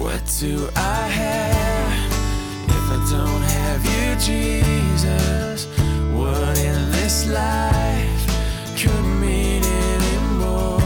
What 0.00 0.24
do 0.40 0.68
I 0.76 1.08
have 1.08 2.12
if 2.68 2.90
I 2.90 2.98
don't 3.10 3.42
have 3.42 3.84
you, 3.84 4.16
Jesus? 4.18 5.66
What 6.14 6.58
in 6.58 6.90
this 6.90 7.28
life 7.28 8.26
could 8.80 9.04
mean 9.20 9.62
anymore? 9.62 10.80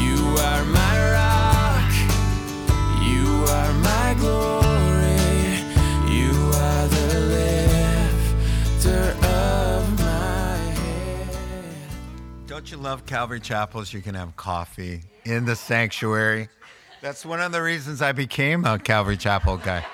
You 0.00 0.16
are 0.38 0.64
my 0.64 0.94
rock, 1.18 1.92
you 3.02 3.26
are 3.58 3.72
my 3.82 4.14
glory, 4.20 5.18
you 6.16 6.32
are 6.54 6.86
the 6.86 7.08
lifter 8.78 9.04
of 9.26 9.98
my 9.98 10.56
head. 10.56 11.76
Don't 12.46 12.70
you 12.70 12.76
love 12.76 13.06
Calvary 13.06 13.40
Chapels? 13.40 13.92
You 13.92 14.02
can 14.02 14.14
have 14.14 14.36
coffee 14.36 15.02
in 15.24 15.46
the 15.46 15.56
sanctuary. 15.56 16.48
That's 17.02 17.26
one 17.26 17.40
of 17.40 17.52
the 17.52 17.62
reasons 17.62 18.00
I 18.00 18.12
became 18.12 18.64
a 18.64 18.78
Calvary 18.78 19.16
Chapel 19.16 19.58
guy. 19.58 19.84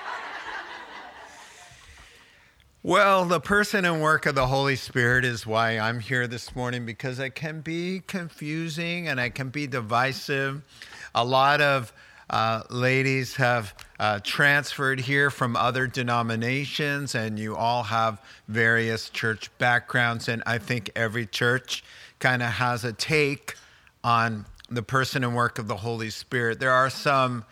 Well, 2.81 3.25
the 3.25 3.39
person 3.39 3.85
and 3.85 4.01
work 4.01 4.25
of 4.25 4.35
the 4.35 4.47
Holy 4.47 4.75
Spirit 4.75 5.23
is 5.23 5.45
why 5.45 5.79
I'm 5.79 5.99
here 5.99 6.27
this 6.27 6.55
morning 6.55 6.85
because 6.85 7.19
it 7.19 7.35
can 7.35 7.61
be 7.61 8.01
confusing 8.07 9.07
and 9.07 9.19
it 9.19 9.35
can 9.35 9.49
be 9.49 9.67
divisive. 9.67 10.61
A 11.15 11.23
lot 11.23 11.61
of 11.61 11.93
uh, 12.29 12.63
ladies 12.69 13.35
have 13.35 13.73
uh, 13.99 14.19
transferred 14.23 14.99
here 14.99 15.29
from 15.29 15.55
other 15.55 15.87
denominations, 15.87 17.15
and 17.15 17.37
you 17.37 17.55
all 17.55 17.83
have 17.83 18.21
various 18.47 19.09
church 19.09 19.49
backgrounds. 19.57 20.27
And 20.27 20.41
I 20.45 20.57
think 20.57 20.89
every 20.95 21.25
church 21.25 21.83
kind 22.19 22.41
of 22.41 22.49
has 22.49 22.83
a 22.83 22.93
take 22.93 23.55
on 24.03 24.45
the 24.75 24.83
person 24.83 25.23
and 25.23 25.35
work 25.35 25.59
of 25.59 25.67
the 25.67 25.77
Holy 25.77 26.09
Spirit. 26.09 26.59
There 26.59 26.71
are 26.71 26.89
some 26.89 27.45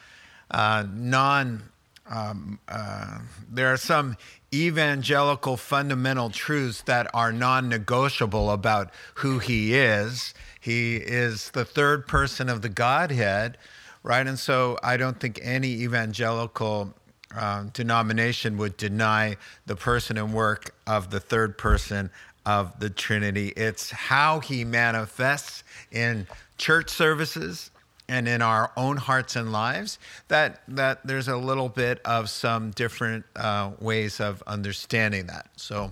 uh, 0.49 0.85
non 0.91 1.63
um, 2.11 2.59
uh, 2.67 3.19
there 3.49 3.71
are 3.71 3.77
some 3.77 4.17
evangelical 4.53 5.55
fundamental 5.55 6.29
truths 6.29 6.81
that 6.83 7.07
are 7.13 7.31
non 7.31 7.69
negotiable 7.69 8.51
about 8.51 8.91
who 9.15 9.39
he 9.39 9.75
is. 9.75 10.33
He 10.59 10.97
is 10.97 11.51
the 11.51 11.63
third 11.63 12.07
person 12.07 12.49
of 12.49 12.61
the 12.61 12.69
Godhead, 12.69 13.57
right? 14.03 14.27
And 14.27 14.37
so 14.37 14.77
I 14.83 14.97
don't 14.97 15.19
think 15.19 15.39
any 15.41 15.69
evangelical 15.69 16.93
uh, 17.35 17.65
denomination 17.71 18.57
would 18.57 18.75
deny 18.75 19.37
the 19.65 19.75
person 19.75 20.17
and 20.17 20.33
work 20.33 20.75
of 20.85 21.11
the 21.11 21.19
third 21.19 21.57
person 21.57 22.11
of 22.45 22.77
the 22.79 22.89
Trinity. 22.89 23.49
It's 23.55 23.91
how 23.91 24.39
he 24.39 24.65
manifests 24.65 25.63
in 25.91 26.27
church 26.61 26.91
services 26.91 27.71
and 28.07 28.27
in 28.27 28.41
our 28.41 28.71
own 28.77 28.95
hearts 28.95 29.35
and 29.35 29.51
lives 29.51 29.97
that 30.27 30.61
that 30.67 31.05
there's 31.05 31.27
a 31.27 31.35
little 31.35 31.69
bit 31.69 31.99
of 32.05 32.29
some 32.29 32.69
different 32.71 33.25
uh, 33.35 33.71
ways 33.79 34.19
of 34.19 34.43
understanding 34.45 35.25
that. 35.25 35.47
So 35.55 35.91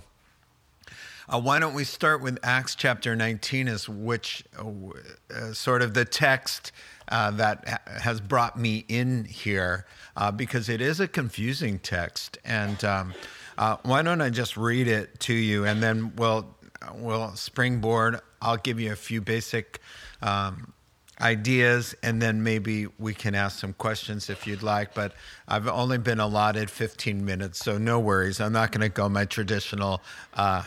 uh, 1.27 1.41
why 1.41 1.59
don't 1.59 1.73
we 1.73 1.83
start 1.83 2.21
with 2.21 2.37
acts 2.43 2.75
chapter 2.75 3.15
19 3.15 3.67
is 3.67 3.89
which 3.89 4.43
uh, 4.57 5.53
sort 5.53 5.81
of 5.81 5.95
the 5.95 6.05
text 6.05 6.71
uh, 7.07 7.31
that 7.31 7.67
ha- 7.67 7.99
has 8.01 8.21
brought 8.21 8.57
me 8.57 8.85
in 8.87 9.25
here 9.25 9.87
uh, 10.15 10.31
because 10.31 10.69
it 10.69 10.81
is 10.81 10.99
a 10.99 11.07
confusing 11.07 11.79
text. 11.79 12.37
And 12.45 12.83
um, 12.83 13.13
uh, 13.57 13.77
why 13.83 14.01
don't 14.01 14.21
i 14.21 14.29
just 14.29 14.55
read 14.55 14.87
it 14.87 15.19
to 15.19 15.33
you 15.33 15.65
and 15.65 15.83
then 15.83 16.13
we'll 16.15 16.47
we'll 16.93 17.35
springboard 17.35 18.19
i'll 18.41 18.57
give 18.57 18.79
you 18.79 18.91
a 18.91 18.95
few 18.95 19.21
basic 19.21 19.79
um, 20.21 20.73
ideas, 21.21 21.95
and 22.01 22.21
then 22.21 22.43
maybe 22.43 22.87
we 22.97 23.13
can 23.13 23.35
ask 23.35 23.59
some 23.59 23.73
questions 23.73 24.29
if 24.29 24.47
you'd 24.47 24.63
like. 24.63 24.93
But 24.93 25.13
I've 25.47 25.67
only 25.67 25.97
been 25.97 26.19
allotted 26.19 26.69
15 26.69 27.23
minutes, 27.23 27.59
so 27.59 27.77
no 27.77 27.99
worries. 27.99 28.39
I'm 28.39 28.53
not 28.53 28.71
going 28.71 28.81
to 28.81 28.89
go 28.89 29.09
my 29.09 29.25
traditional 29.25 30.01
uh, 30.33 30.63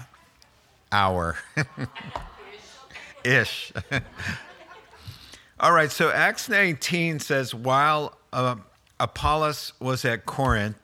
hour 0.91 1.39
ish. 3.25 3.73
All 5.61 5.73
right, 5.73 5.91
so 5.91 6.11
Acts 6.11 6.49
19 6.49 7.21
says 7.21 7.55
while 7.55 8.17
uh, 8.33 8.57
Apollos 8.99 9.73
was 9.81 10.05
at 10.05 10.27
Corinth, 10.27 10.77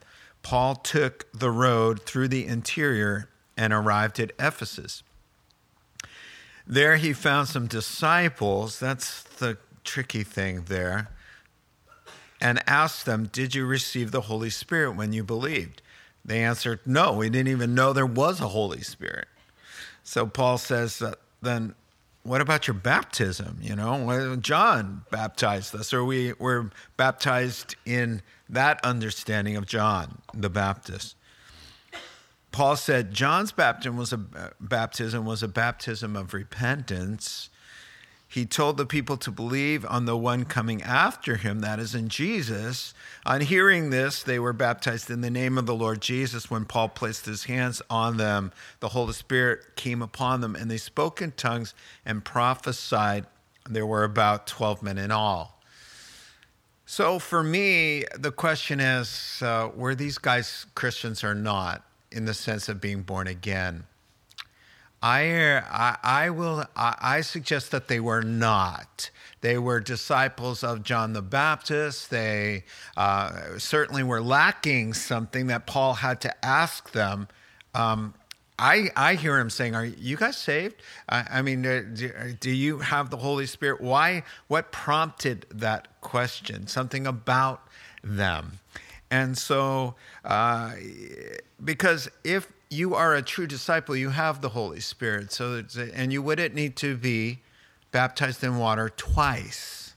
Paul 0.43 0.77
took 0.77 1.27
the 1.33 1.50
road 1.50 2.03
through 2.03 2.28
the 2.28 2.47
interior 2.47 3.28
and 3.56 3.72
arrived 3.72 4.21
at 4.21 4.31
Ephesus. 4.38 5.03
There 6.69 6.97
he 6.97 7.15
found 7.15 7.49
some 7.49 7.67
disciples. 7.67 8.79
That's 8.79 9.23
the 9.23 9.56
tricky 9.84 10.23
thing 10.23 10.65
there. 10.65 11.09
And 12.43 12.62
asked 12.69 13.06
them, 13.06 13.31
Did 13.33 13.55
you 13.55 13.65
receive 13.65 14.11
the 14.11 14.21
Holy 14.23 14.51
Spirit 14.51 14.93
when 14.93 15.15
you 15.15 15.25
believed? 15.25 15.81
They 16.23 16.45
answered, 16.45 16.81
No, 16.84 17.15
we 17.15 17.31
didn't 17.31 17.49
even 17.49 17.75
know 17.75 17.95
there 17.95 18.05
was 18.05 18.41
a 18.41 18.49
Holy 18.49 18.83
Spirit. 18.83 19.29
So 20.05 20.27
Paul 20.27 20.59
says, 20.59 21.01
uh, 21.01 21.15
Then 21.41 21.75
what 22.23 22.43
about 22.43 22.67
your 22.67 22.75
baptism? 22.75 23.59
You 23.62 23.75
know, 23.75 24.37
John 24.37 25.05
baptized 25.11 25.75
us, 25.75 25.95
or 25.95 26.05
we 26.05 26.35
were 26.35 26.71
baptized 26.99 27.77
in 27.87 28.21
that 28.50 28.85
understanding 28.85 29.56
of 29.56 29.67
John 29.67 30.21
the 30.35 30.50
Baptist. 30.50 31.17
Paul 32.53 32.76
said 32.76 33.12
John's 33.12 33.53
baptism 33.53 33.97
was 33.97 34.12
a 34.12 34.53
baptism 34.60 35.25
was 35.25 35.42
a 35.42 35.48
baptism 35.48 36.16
of 36.16 36.34
repentance. 36.34 37.50
He 38.31 38.44
told 38.44 38.76
the 38.76 38.84
people 38.84 39.16
to 39.19 39.31
believe 39.31 39.86
on 39.86 40.04
the 40.04 40.16
one 40.16 40.44
coming 40.44 40.82
after 40.82 41.37
him, 41.37 41.60
that 41.60 41.78
is 41.78 41.94
in 41.94 42.10
Jesus. 42.10 42.92
On 43.25 43.41
hearing 43.41 43.88
this, 43.88 44.22
they 44.22 44.38
were 44.38 44.53
baptized 44.53 45.10
in 45.10 45.22
the 45.22 45.31
name 45.31 45.56
of 45.56 45.64
the 45.64 45.75
Lord 45.75 46.03
Jesus. 46.03 46.50
When 46.50 46.66
Paul 46.66 46.91
placed 46.91 47.25
his 47.25 47.44
hands 47.44 47.81
on 47.88 48.19
them, 48.19 48.53
the 48.81 48.91
Holy 48.91 49.14
Spirit 49.14 49.76
came 49.76 50.03
upon 50.03 50.42
them, 50.42 50.54
and 50.54 50.70
they 50.70 50.76
spoke 50.76 51.22
in 51.22 51.32
tongues 51.32 51.72
and 52.04 52.22
prophesied. 52.22 53.25
There 53.66 53.87
were 53.87 54.04
about 54.04 54.47
12 54.47 54.82
men 54.82 54.98
in 54.98 55.10
all. 55.10 55.58
So 56.84 57.19
for 57.19 57.42
me, 57.42 58.04
the 58.14 58.32
question 58.32 58.78
is 58.78 59.41
uh, 59.42 59.70
were 59.75 59.94
these 59.94 60.19
guys 60.19 60.66
Christians 60.75 61.25
or 61.25 61.34
not? 61.34 61.82
In 62.10 62.24
the 62.24 62.34
sense 62.34 62.69
of 62.69 62.80
being 62.80 63.02
born 63.02 63.26
again. 63.26 63.84
I, 65.02 65.62
I, 65.70 65.96
I 66.02 66.30
will 66.30 66.64
I, 66.74 66.96
I 67.00 67.20
suggest 67.20 67.70
that 67.70 67.88
they 67.88 68.00
were 68.00 68.22
not. 68.22 69.10
They 69.41 69.56
were 69.56 69.78
disciples 69.78 70.64
of 70.64 70.82
John 70.82 71.12
the 71.12 71.22
Baptist. 71.22 72.10
They 72.10 72.64
uh, 72.96 73.58
certainly 73.58 74.02
were 74.02 74.20
lacking 74.20 74.94
something 74.94 75.46
that 75.46 75.66
Paul 75.66 75.94
had 75.94 76.20
to 76.22 76.44
ask 76.44 76.91
them. 76.91 77.28
Um, 77.74 78.14
I, 78.58 78.88
I 78.96 79.14
hear 79.14 79.38
him 79.38 79.50
saying, 79.50 79.76
"Are 79.76 79.84
you 79.84 80.16
guys 80.16 80.36
saved? 80.36 80.82
I, 81.08 81.25
I 81.30 81.42
mean, 81.42 81.64
uh, 81.64 81.84
do, 81.94 82.10
do, 82.40 82.50
you 82.50 82.80
have 82.80 83.10
the 83.10 83.19
Holy 83.19 83.46
Spirit? 83.46 83.80
Why? 83.80 84.25
What 84.48 84.72
prompted 84.72 85.46
that 85.50 86.00
question? 86.00 86.66
Something 86.66 87.06
about 87.06 87.62
them." 88.02 88.58
And 89.10 89.38
so, 89.38 89.94
uh, 90.24 90.72
because 91.64 92.08
if 92.24 92.52
you 92.70 92.94
are 92.94 93.14
a 93.14 93.22
true 93.22 93.46
disciple, 93.46 93.96
you 93.96 94.10
have 94.10 94.41
the 94.41 94.50
Holy 94.50 94.80
Spirit. 94.80 95.32
So, 95.32 95.62
and 95.94 96.12
you 96.12 96.22
wouldn't 96.22 96.54
need 96.54 96.76
to 96.76 96.96
be 96.96 97.38
baptized 97.91 98.44
in 98.44 98.58
water 98.58 98.91
twice. 98.91 99.94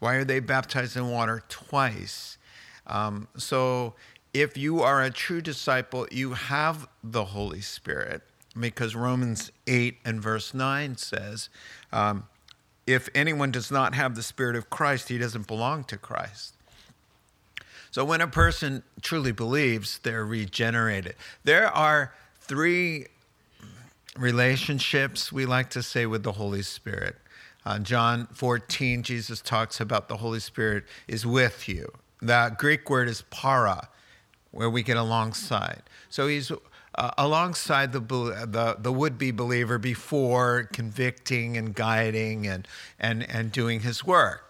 Why 0.00 0.16
are 0.16 0.24
they 0.24 0.40
baptized 0.40 0.96
in 0.96 1.10
water 1.10 1.42
twice? 1.48 2.36
Um, 2.86 3.28
so, 3.36 3.94
if 4.34 4.58
you 4.58 4.82
are 4.82 5.02
a 5.02 5.10
true 5.10 5.40
disciple, 5.40 6.06
you 6.10 6.32
have 6.32 6.88
the 7.02 7.24
Holy 7.26 7.60
Spirit 7.60 8.22
because 8.58 8.94
Romans 8.94 9.50
8 9.66 9.98
and 10.04 10.20
verse 10.20 10.52
9 10.52 10.96
says, 10.96 11.48
um, 11.92 12.24
if 12.86 13.08
anyone 13.14 13.50
does 13.50 13.70
not 13.70 13.94
have 13.94 14.14
the 14.14 14.22
Spirit 14.22 14.56
of 14.56 14.68
Christ, 14.70 15.08
he 15.08 15.18
doesn't 15.18 15.46
belong 15.46 15.84
to 15.84 15.96
Christ. 15.96 16.53
So 17.94 18.04
when 18.04 18.20
a 18.20 18.26
person 18.26 18.82
truly 19.02 19.30
believes, 19.30 20.00
they're 20.00 20.24
regenerated. 20.24 21.14
There 21.44 21.68
are 21.68 22.12
three 22.40 23.06
relationships 24.18 25.30
we 25.30 25.46
like 25.46 25.70
to 25.70 25.80
say 25.80 26.04
with 26.04 26.24
the 26.24 26.32
Holy 26.32 26.62
Spirit. 26.62 27.14
Uh, 27.64 27.78
John 27.78 28.26
14, 28.32 29.04
Jesus 29.04 29.40
talks 29.40 29.78
about 29.78 30.08
the 30.08 30.16
Holy 30.16 30.40
Spirit 30.40 30.86
is 31.06 31.24
with 31.24 31.68
you. 31.68 31.92
The 32.20 32.52
Greek 32.58 32.90
word 32.90 33.08
is 33.08 33.22
para, 33.30 33.88
where 34.50 34.68
we 34.68 34.82
get 34.82 34.96
alongside. 34.96 35.84
So 36.10 36.26
he's 36.26 36.50
uh, 36.96 37.10
alongside 37.16 37.92
the, 37.92 38.00
the, 38.00 38.76
the 38.76 38.92
would-be 38.92 39.30
believer 39.30 39.78
before 39.78 40.68
convicting 40.72 41.56
and 41.56 41.72
guiding 41.72 42.48
and, 42.48 42.66
and, 42.98 43.22
and 43.30 43.52
doing 43.52 43.82
his 43.82 44.04
work. 44.04 44.43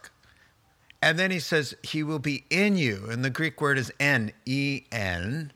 And 1.04 1.18
then 1.18 1.30
he 1.30 1.38
says, 1.38 1.76
He 1.82 2.02
will 2.02 2.18
be 2.18 2.44
in 2.48 2.76
you. 2.76 3.08
And 3.10 3.22
the 3.22 3.28
Greek 3.28 3.60
word 3.60 3.76
is 3.76 3.92
N 4.00 4.32
E 4.46 4.84
N. 4.90 5.52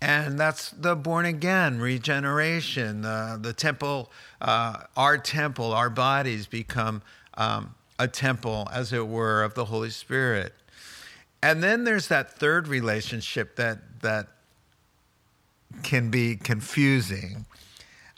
And 0.00 0.40
that's 0.40 0.70
the 0.70 0.96
born 0.96 1.26
again, 1.26 1.78
regeneration. 1.78 3.04
Uh, 3.04 3.36
the 3.38 3.52
temple, 3.52 4.10
uh, 4.40 4.84
our 4.96 5.18
temple, 5.18 5.74
our 5.74 5.90
bodies 5.90 6.46
become 6.46 7.02
um, 7.34 7.74
a 7.98 8.08
temple, 8.08 8.66
as 8.72 8.94
it 8.94 9.06
were, 9.06 9.42
of 9.42 9.52
the 9.52 9.66
Holy 9.66 9.90
Spirit. 9.90 10.54
And 11.42 11.62
then 11.62 11.84
there's 11.84 12.08
that 12.08 12.38
third 12.38 12.66
relationship 12.66 13.56
that 13.56 14.00
that 14.00 14.28
can 15.82 16.08
be 16.10 16.34
confusing. 16.36 17.44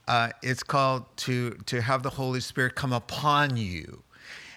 Uh, 0.07 0.31
it's 0.41 0.63
called 0.63 1.05
to 1.17 1.51
to 1.67 1.81
have 1.81 2.05
the 2.05 2.11
Holy 2.11 2.41
Spirit 2.41 2.77
come 2.77 2.93
upon 2.93 3.57
you. 3.57 4.05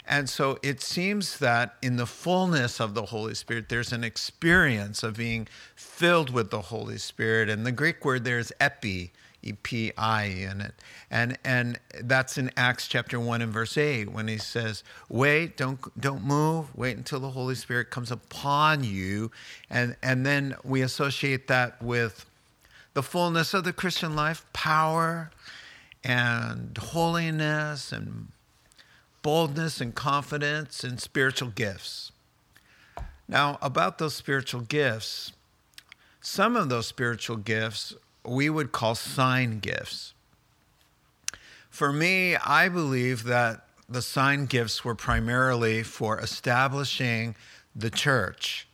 And 0.06 0.30
so 0.30 0.58
it 0.62 0.82
seems 0.82 1.40
that 1.40 1.76
in 1.82 1.96
the 1.96 2.06
fullness 2.06 2.80
of 2.80 2.94
the 2.94 3.06
Holy 3.06 3.36
Spirit, 3.36 3.70
there's 3.70 3.94
an 3.94 4.04
experience 4.04 5.02
of 5.02 5.18
being 5.18 5.48
filled 5.76 6.30
with 6.30 6.50
the 6.50 6.62
Holy 6.62 6.98
Spirit. 6.98 7.50
And 7.50 7.66
the 7.66 7.72
Greek 7.72 8.04
word 8.04 8.26
there 8.26 8.40
is 8.40 8.54
epi, 8.60 9.14
E-P-I 9.42 10.24
in 10.24 10.62
it. 10.62 10.74
And, 11.10 11.38
and 11.46 11.80
that's 12.02 12.38
in 12.38 12.52
Acts 12.58 12.88
chapter 12.88 13.20
1 13.20 13.42
and 13.42 13.54
verse 13.54 13.78
8 13.78 14.12
when 14.12 14.28
he 14.28 14.38
says, 14.38 14.84
wait, 15.08 15.56
don't, 15.56 15.80
don't 16.00 16.24
move, 16.24 16.76
wait 16.76 16.98
until 16.98 17.20
the 17.20 17.32
Holy 17.32 17.56
Spirit 17.56 17.90
comes 17.90 18.12
upon 18.12 18.84
you. 18.84 19.32
And, 19.70 19.96
and 20.04 20.26
then 20.26 20.56
we 20.64 20.82
associate 20.82 21.48
that 21.48 21.82
with 21.82 22.26
the 22.94 23.04
fullness 23.04 23.54
of 23.54 23.64
the 23.64 23.74
Christian 23.74 24.16
life, 24.16 24.46
power 24.54 25.32
and 26.04 26.78
holiness 26.78 27.92
and 27.92 28.28
boldness 29.24 29.82
and 29.82 29.96
confidence 29.96 30.84
and 30.84 31.00
spiritual 31.00 31.50
gifts. 31.50 32.12
Now, 33.28 33.58
about 33.62 33.98
those 33.98 34.14
spiritual 34.14 34.62
gifts, 34.62 35.32
some 36.22 36.56
of 36.56 36.70
those 36.70 36.86
spiritual 36.86 37.38
gifts 37.38 37.96
we 38.24 38.50
would 38.50 38.72
call 38.72 38.96
sign 38.96 39.60
gifts. 39.60 40.14
For 41.70 41.92
me, 41.92 42.36
I 42.36 42.70
believe 42.70 43.24
that 43.24 43.66
the 43.90 44.02
sign 44.02 44.46
gifts 44.46 44.86
were 44.86 44.96
primarily 44.96 45.84
for 45.84 46.20
establishing 46.20 47.36
the 47.76 47.90
church. 47.90 48.68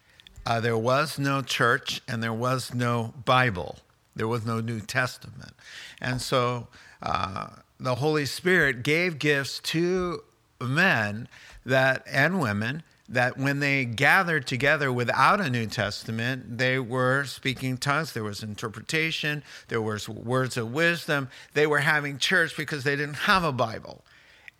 Uh, 0.45 0.59
there 0.59 0.77
was 0.77 1.17
no 1.17 1.41
church 1.41 2.01
and 2.07 2.21
there 2.21 2.33
was 2.33 2.73
no 2.73 3.13
Bible, 3.25 3.79
there 4.15 4.27
was 4.27 4.45
no 4.45 4.59
New 4.59 4.79
Testament. 4.79 5.53
And 6.01 6.21
so 6.21 6.67
uh, 7.01 7.47
the 7.79 7.95
Holy 7.95 8.25
Spirit 8.25 8.83
gave 8.83 9.19
gifts 9.19 9.59
to 9.59 10.23
men 10.61 11.27
that 11.65 12.03
and 12.09 12.39
women 12.39 12.83
that 13.09 13.37
when 13.37 13.59
they 13.59 13.85
gathered 13.85 14.45
together 14.45 14.93
without 14.93 15.41
a 15.41 15.49
New 15.49 15.65
Testament, 15.65 16.59
they 16.59 16.77
were 16.77 17.25
speaking 17.25 17.77
tongues. 17.77 18.13
There 18.13 18.23
was 18.23 18.43
interpretation. 18.43 19.43
There 19.67 19.81
was 19.81 20.07
words 20.07 20.57
of 20.57 20.71
wisdom. 20.71 21.29
They 21.53 21.65
were 21.65 21.79
having 21.79 22.19
church 22.19 22.55
because 22.55 22.83
they 22.83 22.95
didn't 22.95 23.15
have 23.15 23.43
a 23.43 23.51
Bible, 23.51 24.03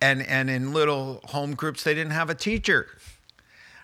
and 0.00 0.20
and 0.22 0.50
in 0.50 0.72
little 0.72 1.20
home 1.26 1.54
groups 1.54 1.84
they 1.84 1.94
didn't 1.94 2.12
have 2.12 2.28
a 2.28 2.34
teacher, 2.34 2.88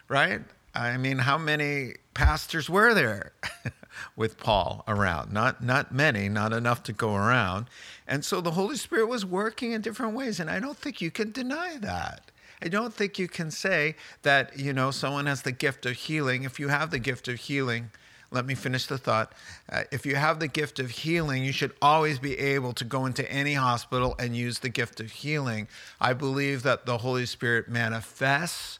right? 0.08 0.40
I 0.74 0.96
mean, 0.98 1.18
how 1.18 1.38
many 1.38 1.94
pastors 2.12 2.68
were 2.68 2.92
there 2.92 3.32
with 4.14 4.38
Paul 4.38 4.84
around? 4.87 5.32
Not 5.32 5.62
not 5.62 5.93
many, 5.93 6.28
not 6.28 6.52
enough 6.52 6.82
to 6.84 6.93
go 6.93 7.14
around, 7.14 7.66
and 8.06 8.25
so 8.25 8.40
the 8.40 8.52
Holy 8.52 8.76
Spirit 8.76 9.08
was 9.08 9.25
working 9.25 9.72
in 9.72 9.81
different 9.81 10.14
ways, 10.14 10.40
and 10.40 10.50
I 10.50 10.60
don't 10.60 10.76
think 10.78 11.00
you 11.00 11.10
can 11.10 11.32
deny 11.32 11.76
that. 11.81 12.31
I 12.62 12.69
don't 12.69 12.94
think 12.94 13.19
you 13.19 13.28
can 13.28 13.50
say 13.50 13.96
that, 14.22 14.58
you 14.58 14.72
know, 14.72 14.90
someone 14.90 15.26
has 15.26 15.43
the 15.43 15.52
gift 15.52 15.84
of 15.84 15.93
healing. 15.93 16.44
If 16.44 16.58
you 16.58 16.69
have 16.69 16.90
the 16.90 16.98
gift 16.98 17.28
of 17.28 17.37
healing, 17.37 17.90
let 18.31 18.46
me 18.46 18.54
finish 18.54 18.87
the 18.87 18.98
thought. 18.98 19.32
Uh, 19.70 19.82
if 19.93 20.06
you 20.06 20.16
have 20.16 20.40
the 20.40 20.49
gift 20.49 20.78
of 20.78 20.90
healing, 20.90 21.44
you 21.44 21.52
should 21.52 21.72
always 21.81 22.19
be 22.19 22.38
able 22.38 22.72
to 22.72 22.84
go 22.84 23.06
into 23.06 23.31
any 23.31 23.54
hospital 23.54 24.14
and 24.19 24.34
use 24.34 24.60
the 24.60 24.69
gift 24.69 25.00
of 25.00 25.12
healing. 25.12 25.69
I 26.00 26.12
believe 26.12 26.62
that 26.62 26.87
the 26.87 26.99
Holy 26.99 27.26
Spirit 27.26 27.69
manifests 27.69 28.78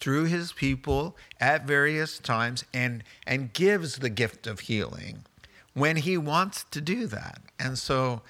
through 0.00 0.24
his 0.24 0.52
people 0.52 1.16
at 1.40 1.66
various 1.66 2.18
times 2.18 2.64
and 2.72 3.02
and 3.26 3.52
gives 3.52 3.98
the 3.98 4.10
gift 4.10 4.46
of 4.46 4.60
healing 4.60 5.24
when 5.74 5.96
he 5.96 6.16
wants 6.16 6.64
to 6.70 6.80
do 6.80 7.06
that. 7.06 7.40
And 7.58 7.78
so 7.78 8.22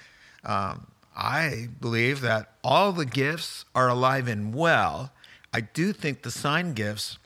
um, 0.43 0.87
I 1.15 1.69
believe 1.79 2.21
that 2.21 2.51
all 2.63 2.91
the 2.91 3.05
gifts 3.05 3.65
are 3.73 3.89
alive 3.89 4.27
and 4.27 4.53
well. 4.53 5.11
I 5.53 5.61
do 5.61 5.93
think 5.93 6.21
the 6.21 6.31
sign 6.31 6.73
gifts 6.73 7.17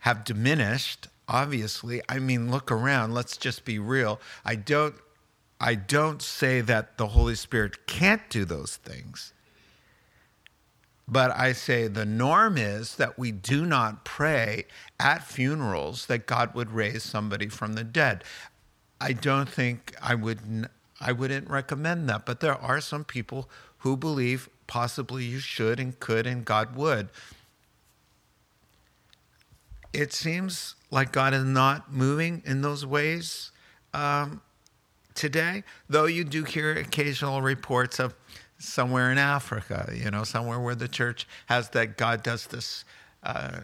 have 0.00 0.24
diminished, 0.24 1.08
obviously. 1.28 2.00
I 2.08 2.18
mean, 2.18 2.50
look 2.50 2.72
around, 2.72 3.12
let's 3.12 3.36
just 3.36 3.64
be 3.64 3.78
real. 3.78 4.20
I 4.44 4.54
don't 4.56 4.94
I 5.60 5.74
don't 5.74 6.20
say 6.20 6.60
that 6.60 6.98
the 6.98 7.08
Holy 7.08 7.34
Spirit 7.34 7.86
can't 7.86 8.28
do 8.28 8.44
those 8.44 8.76
things. 8.76 9.32
But 11.08 11.36
I 11.36 11.52
say 11.52 11.86
the 11.86 12.04
norm 12.04 12.58
is 12.58 12.96
that 12.96 13.18
we 13.18 13.30
do 13.30 13.64
not 13.64 14.04
pray 14.04 14.64
at 14.98 15.24
funerals 15.24 16.06
that 16.06 16.26
God 16.26 16.54
would 16.54 16.72
raise 16.72 17.04
somebody 17.04 17.48
from 17.48 17.74
the 17.74 17.84
dead. 17.84 18.24
I 19.00 19.12
don't 19.12 19.48
think 19.48 19.94
I 20.02 20.14
would 20.14 20.68
I 21.00 21.12
wouldn't 21.12 21.48
recommend 21.48 22.08
that. 22.08 22.26
But 22.26 22.40
there 22.40 22.56
are 22.56 22.80
some 22.80 23.04
people 23.04 23.48
who 23.78 23.96
believe 23.96 24.48
possibly 24.66 25.24
you 25.24 25.38
should 25.38 25.78
and 25.78 25.98
could 26.00 26.26
and 26.26 26.44
God 26.44 26.74
would. 26.74 27.10
It 29.92 30.12
seems 30.12 30.74
like 30.90 31.12
God 31.12 31.34
is 31.34 31.44
not 31.44 31.92
moving 31.92 32.42
in 32.44 32.62
those 32.62 32.84
ways 32.84 33.52
um, 33.94 34.42
today, 35.14 35.64
though 35.88 36.06
you 36.06 36.24
do 36.24 36.44
hear 36.44 36.72
occasional 36.72 37.42
reports 37.42 37.98
of 37.98 38.14
somewhere 38.58 39.10
in 39.10 39.18
Africa, 39.18 39.92
you 39.94 40.10
know, 40.10 40.24
somewhere 40.24 40.58
where 40.58 40.74
the 40.74 40.88
church 40.88 41.26
has 41.46 41.70
that 41.70 41.96
God 41.96 42.22
does 42.22 42.46
this 42.46 42.84
uh, 43.22 43.60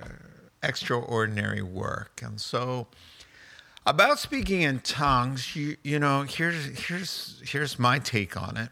extraordinary 0.63 1.63
work. 1.63 2.21
And 2.23 2.41
so, 2.41 2.89
about 3.87 4.19
speaking 4.19 4.63
in 4.63 4.81
tongues, 4.81 5.57
you 5.57 5.77
you 5.83 5.99
know, 5.99 6.23
here's 6.23 6.87
here's 6.87 7.43
here's 7.45 7.79
my 7.79 7.99
take 7.99 8.37
on 8.37 8.57
it. 8.57 8.71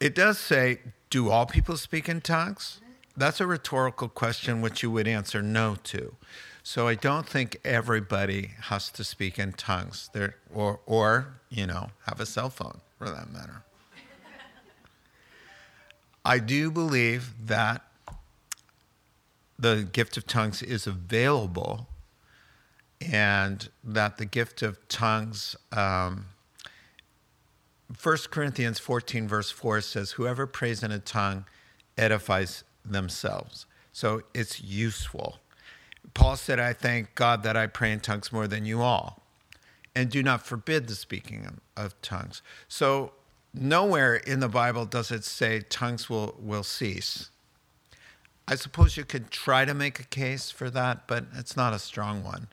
It 0.00 0.14
does 0.14 0.38
say, 0.38 0.78
do 1.10 1.30
all 1.30 1.46
people 1.46 1.76
speak 1.76 2.08
in 2.08 2.20
tongues? 2.20 2.80
That's 3.16 3.40
a 3.40 3.46
rhetorical 3.46 4.08
question 4.08 4.60
which 4.60 4.82
you 4.82 4.92
would 4.92 5.08
answer 5.08 5.42
no 5.42 5.76
to. 5.84 6.14
So 6.62 6.86
I 6.86 6.94
don't 6.94 7.26
think 7.26 7.58
everybody 7.64 8.50
has 8.64 8.90
to 8.90 9.02
speak 9.02 9.38
in 9.38 9.54
tongues. 9.54 10.08
There 10.12 10.36
or 10.54 10.80
or, 10.86 11.40
you 11.48 11.66
know, 11.66 11.90
have 12.06 12.20
a 12.20 12.26
cell 12.26 12.50
phone 12.50 12.80
for 12.96 13.08
that 13.08 13.32
matter. 13.32 13.64
I 16.28 16.40
do 16.40 16.70
believe 16.70 17.46
that 17.46 17.80
the 19.58 19.88
gift 19.90 20.18
of 20.18 20.26
tongues 20.26 20.62
is 20.62 20.86
available 20.86 21.88
and 23.00 23.66
that 23.82 24.18
the 24.18 24.26
gift 24.26 24.60
of 24.60 24.86
tongues, 24.88 25.56
um, 25.72 26.26
1 28.02 28.16
Corinthians 28.30 28.78
14, 28.78 29.26
verse 29.26 29.50
4 29.50 29.80
says, 29.80 30.10
Whoever 30.12 30.46
prays 30.46 30.82
in 30.82 30.92
a 30.92 30.98
tongue 30.98 31.46
edifies 31.96 32.62
themselves. 32.84 33.64
So 33.94 34.20
it's 34.34 34.62
useful. 34.62 35.38
Paul 36.12 36.36
said, 36.36 36.60
I 36.60 36.74
thank 36.74 37.14
God 37.14 37.42
that 37.44 37.56
I 37.56 37.68
pray 37.68 37.90
in 37.90 38.00
tongues 38.00 38.30
more 38.30 38.46
than 38.46 38.66
you 38.66 38.82
all, 38.82 39.22
and 39.94 40.10
do 40.10 40.22
not 40.22 40.44
forbid 40.44 40.88
the 40.88 40.94
speaking 40.94 41.58
of 41.74 42.00
tongues. 42.02 42.42
So 42.68 43.12
nowhere 43.60 44.16
in 44.16 44.40
the 44.40 44.48
Bible 44.48 44.86
does 44.86 45.10
it 45.10 45.24
say 45.24 45.60
tongues 45.60 46.08
will, 46.08 46.34
will 46.38 46.62
cease. 46.62 47.30
I 48.46 48.54
suppose 48.54 48.96
you 48.96 49.04
could 49.04 49.30
try 49.30 49.64
to 49.64 49.74
make 49.74 50.00
a 50.00 50.04
case 50.04 50.50
for 50.50 50.70
that, 50.70 51.06
but 51.06 51.24
it's 51.34 51.56
not 51.56 51.74
a 51.74 51.78
strong 51.78 52.24
one. 52.24 52.48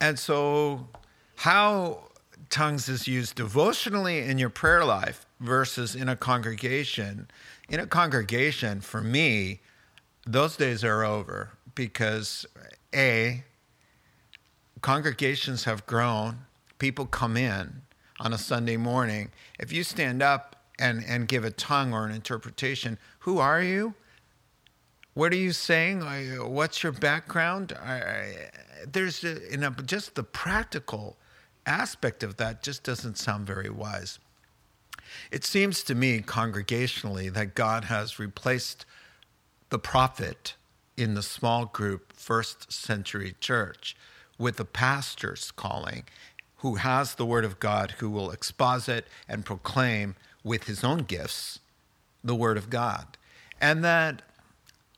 And 0.00 0.18
so, 0.18 0.88
how 1.36 2.04
tongues 2.48 2.88
is 2.88 3.06
used 3.06 3.36
devotionally 3.36 4.20
in 4.20 4.38
your 4.38 4.50
prayer 4.50 4.84
life 4.84 5.26
versus 5.38 5.94
in 5.94 6.08
a 6.08 6.16
congregation. 6.16 7.28
In 7.68 7.78
a 7.78 7.86
congregation, 7.86 8.80
for 8.80 9.00
me, 9.00 9.60
those 10.26 10.56
days 10.56 10.82
are 10.82 11.04
over 11.04 11.50
because 11.74 12.44
A, 12.94 13.44
congregations 14.80 15.64
have 15.64 15.86
grown, 15.86 16.38
people 16.78 17.06
come 17.06 17.36
in 17.36 17.82
on 18.20 18.32
a 18.32 18.38
Sunday 18.38 18.76
morning. 18.76 19.32
If 19.58 19.72
you 19.72 19.82
stand 19.82 20.22
up 20.22 20.56
and, 20.78 21.02
and 21.06 21.26
give 21.26 21.44
a 21.44 21.50
tongue 21.50 21.92
or 21.92 22.04
an 22.04 22.12
interpretation, 22.12 22.98
who 23.20 23.38
are 23.38 23.62
you? 23.62 23.94
What 25.14 25.32
are 25.32 25.36
you 25.36 25.52
saying? 25.52 26.00
What's 26.00 26.82
your 26.82 26.92
background? 26.92 27.76
there's 28.90 29.24
a, 29.24 29.70
just 29.84 30.14
the 30.14 30.22
practical 30.22 31.18
aspect 31.66 32.22
of 32.22 32.36
that 32.36 32.62
just 32.62 32.82
doesn't 32.82 33.18
sound 33.18 33.46
very 33.46 33.68
wise. 33.68 34.18
It 35.30 35.44
seems 35.44 35.82
to 35.84 35.94
me, 35.94 36.20
congregationally, 36.20 37.32
that 37.32 37.54
God 37.54 37.84
has 37.84 38.18
replaced 38.18 38.86
the 39.70 39.78
prophet 39.78 40.54
in 40.96 41.14
the 41.14 41.22
small 41.22 41.66
group 41.66 42.12
first 42.12 42.72
century 42.72 43.34
church 43.40 43.96
with 44.38 44.56
the 44.56 44.64
pastor's 44.64 45.50
calling, 45.50 46.04
who 46.60 46.76
has 46.76 47.14
the 47.14 47.26
word 47.26 47.44
of 47.44 47.58
God, 47.58 47.92
who 47.98 48.10
will 48.10 48.30
exposit 48.30 49.06
and 49.28 49.44
proclaim 49.44 50.14
with 50.44 50.64
his 50.64 50.84
own 50.84 51.00
gifts 51.00 51.58
the 52.22 52.34
word 52.34 52.56
of 52.58 52.70
God. 52.70 53.16
And 53.60 53.84
that 53.84 54.22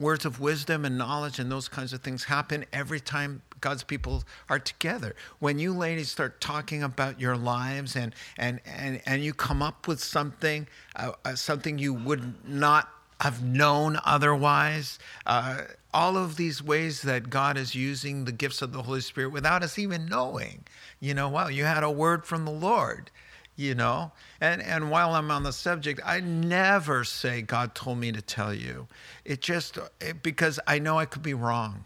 words 0.01 0.25
of 0.25 0.41
wisdom 0.41 0.85
and 0.85 0.99
knowledge 0.99 1.39
and 1.39 1.51
those 1.51 1.69
kinds 1.69 1.93
of 1.93 2.01
things 2.01 2.25
happen 2.25 2.65
every 2.73 3.01
time 3.01 3.43
God's 3.61 3.85
people 3.85 4.25
are 4.49 4.59
together. 4.59 5.15
When 5.39 5.61
you 5.61 5.73
ladies 5.73 6.11
start 6.11 6.41
talking 6.41 6.83
about 6.83 7.21
your 7.21 7.37
lives 7.37 7.95
and 7.95 8.13
and 8.37 8.61
and, 8.67 9.01
and 9.07 9.25
you 9.25 9.33
come 9.33 9.63
up 9.63 9.87
with 9.87 10.03
something, 10.03 10.67
uh, 10.97 11.13
uh, 11.25 11.37
something 11.37 11.79
you 11.79 11.95
would 11.95 12.45
not 12.47 12.91
have 13.23 13.43
known 13.43 13.99
otherwise. 14.05 14.99
Uh, 15.25 15.63
all 15.95 16.17
of 16.17 16.37
these 16.37 16.61
ways 16.63 17.03
that 17.03 17.31
God 17.31 17.57
is 17.57 17.75
using 17.75 18.25
the 18.25 18.33
gifts 18.33 18.63
of 18.63 18.73
the 18.73 18.83
Holy 18.83 19.01
Spirit 19.01 19.31
without 19.31 19.63
us 19.63 19.79
even 19.79 20.07
knowing. 20.07 20.65
You 20.99 21.15
know, 21.15 21.29
wow, 21.29 21.47
you 21.47 21.65
had 21.65 21.85
a 21.85 21.91
word 21.91 22.27
from 22.27 22.45
the 22.45 22.51
Lord 22.51 23.11
you 23.55 23.75
know 23.75 24.11
and 24.41 24.63
and 24.63 24.91
while 24.91 25.15
i'm 25.15 25.31
on 25.31 25.43
the 25.43 25.53
subject 25.53 26.01
i 26.07 26.19
never 26.21 27.05
say 27.05 27.43
god 27.43 27.75
told 27.75 27.99
me 27.99 28.11
to 28.11 28.23
tell 28.23 28.55
you 28.55 28.89
it 29.27 29.43
just 29.43 29.79
it, 30.01 30.23
because 30.23 30.59
i 30.67 30.79
know 30.79 30.99
i 30.99 31.05
could 31.05 31.23
be 31.23 31.35
wrong 31.35 31.85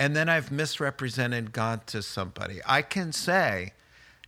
and 0.00 0.16
then 0.16 0.26
i've 0.26 0.50
misrepresented 0.50 1.52
god 1.52 1.86
to 1.86 2.02
somebody 2.02 2.60
i 2.64 2.80
can 2.80 3.12
say 3.12 3.74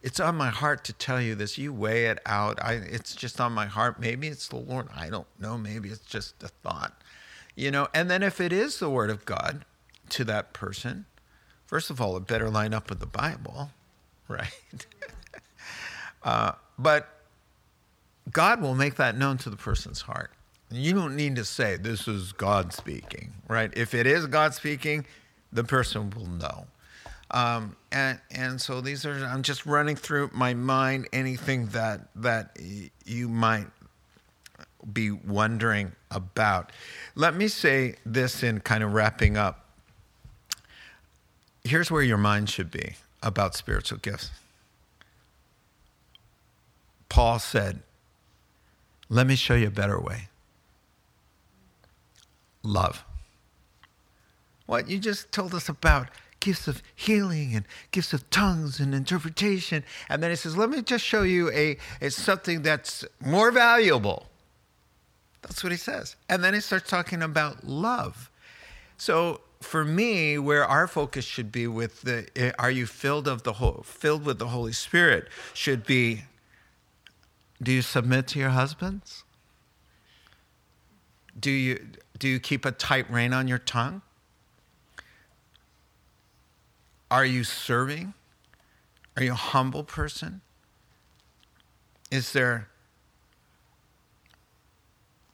it's 0.03 0.21
on 0.21 0.37
my 0.37 0.49
heart 0.49 0.85
to 0.85 0.93
tell 0.93 1.21
you 1.21 1.35
this. 1.35 1.59
You 1.59 1.73
weigh 1.73 2.07
it 2.07 2.19
out. 2.27 2.63
I, 2.63 2.75
it's 2.75 3.15
just 3.15 3.41
on 3.41 3.53
my 3.53 3.67
heart. 3.67 4.01
Maybe 4.01 4.29
it's 4.29 4.49
the 4.49 4.57
lord. 4.57 4.89
I 4.95 5.11
don't 5.11 5.27
know. 5.39 5.59
Maybe 5.59 5.91
it's 5.91 6.05
just 6.05 6.43
a 6.43 6.49
thought 6.49 6.95
you 7.61 7.71
know? 7.71 7.89
And 7.93 8.11
then 8.11 8.23
if 8.23 8.41
it 8.41 8.53
is 8.53 8.79
the 8.79 8.91
word 8.91 9.11
of 9.11 9.25
god 9.25 9.65
to 10.11 10.25
that 10.25 10.53
person 10.53 11.07
first 11.67 11.91
of 11.91 12.01
all 12.01 12.17
it 12.17 12.27
better 12.27 12.51
line 12.51 12.75
up 12.75 12.89
with 12.91 12.99
the 12.99 13.07
bible 13.07 13.71
right? 14.29 14.53
Uh, 16.23 16.53
but 16.79 17.09
God 18.31 18.61
will 18.61 18.75
make 18.75 18.97
that 18.97 19.17
known 19.17 19.39
to 19.39 19.49
the 19.49 19.57
person's 19.57 20.03
heart. 20.03 20.33
You 20.71 20.93
don't 20.93 21.17
need 21.17 21.37
to 21.37 21.47
say, 21.47 21.79
This 21.79 22.07
is 22.07 22.33
God 22.33 22.75
speaking, 22.75 23.33
right? 23.49 23.73
If 23.75 23.95
it 23.95 24.07
is 24.07 24.27
God 24.27 24.53
speaking, 24.53 25.07
the 25.51 25.65
person 25.65 26.11
will 26.11 26.27
know. 26.27 26.67
Um, 27.33 27.77
and 27.93 28.19
and 28.31 28.61
so 28.61 28.81
these 28.81 29.07
are 29.07 29.25
I'm 29.25 29.43
just 29.43 29.67
running 29.67 29.97
through 29.97 30.31
my 30.33 30.55
mind 30.55 31.09
anything 31.13 31.67
that 31.69 32.09
that 32.17 32.57
you 33.05 33.29
might 33.29 33.67
be 34.93 35.11
wondering 35.11 35.93
about. 36.11 36.73
Let 37.15 37.35
me 37.35 37.49
say 37.49 37.97
this 38.05 38.43
in 38.43 38.61
kind 38.61 38.83
of 38.83 38.95
wrapping 38.95 39.37
up. 39.37 39.67
Here's 41.63 41.91
where 41.91 42.03
your 42.03 42.17
mind 42.17 42.49
should 42.49 42.71
be 42.71 42.95
about 43.23 43.55
spiritual 43.55 43.99
gifts. 43.99 44.31
Paul 47.09 47.39
said, 47.39 47.81
Let 49.09 49.27
me 49.27 49.37
show 49.37 49.55
you 49.55 49.67
a 49.67 49.73
better 49.73 50.01
way 50.01 50.29
love. 52.63 53.05
What 54.67 54.89
you 54.89 54.99
just 54.99 55.33
told 55.33 55.55
us 55.55 55.69
about 55.69 56.09
gifts 56.41 56.67
of 56.67 56.83
healing 56.97 57.55
and 57.55 57.65
gifts 57.91 58.13
of 58.13 58.29
tongues 58.31 58.81
and 58.81 58.95
interpretation. 58.95 59.85
And 60.09 60.23
then 60.23 60.31
he 60.31 60.37
says, 60.37 60.57
Let 60.57 60.71
me 60.71 60.83
just 60.83 61.05
show 61.05 61.23
you 61.23 61.51
a, 61.53 61.77
a 62.01 62.11
something 62.11 62.63
that's 62.63 63.05
more 63.21 63.51
valuable. 63.51 64.27
That's 65.43 65.63
what 65.63 65.73
he 65.73 65.79
says. 65.79 66.17
And 66.29 66.43
then 66.43 66.55
he 66.55 66.61
starts 66.61 66.89
talking 66.89 67.23
about 67.23 67.65
love. 67.65 68.31
So 68.97 69.41
for 69.61 69.85
me, 69.85 70.39
where 70.39 70.65
our 70.65 70.87
focus 70.87 71.25
should 71.25 71.53
be 71.53 71.67
with 71.67 72.03
the 72.03 72.27
eh, 72.37 72.53
are 72.59 72.71
you 72.71 72.87
filled 72.87 73.29
of 73.29 73.43
the 73.43 73.55
whole 73.55 73.83
filled 73.85 74.25
with 74.25 74.39
the 74.39 74.49
Holy 74.49 74.73
Spirit 74.73 75.29
should 75.55 75.85
be 75.85 76.25
do 77.63 77.73
you 77.73 77.83
submit 77.83 78.27
to 78.29 78.39
your 78.39 78.51
husbands? 78.51 79.25
Do 81.39 81.51
you, 81.51 81.89
do 82.19 82.29
you 82.29 82.41
keep 82.41 82.65
a 82.65 82.73
tight 82.73 83.11
rein 83.11 83.33
on 83.33 83.49
your 83.49 83.59
tongue? 83.59 84.03
Are 87.11 87.25
you 87.25 87.45
serving? 87.45 88.15
Are 89.17 89.25
you 89.25 89.33
a 89.33 89.35
humble 89.35 89.85
person? 89.85 90.41
Is 92.11 92.33
there 92.33 92.69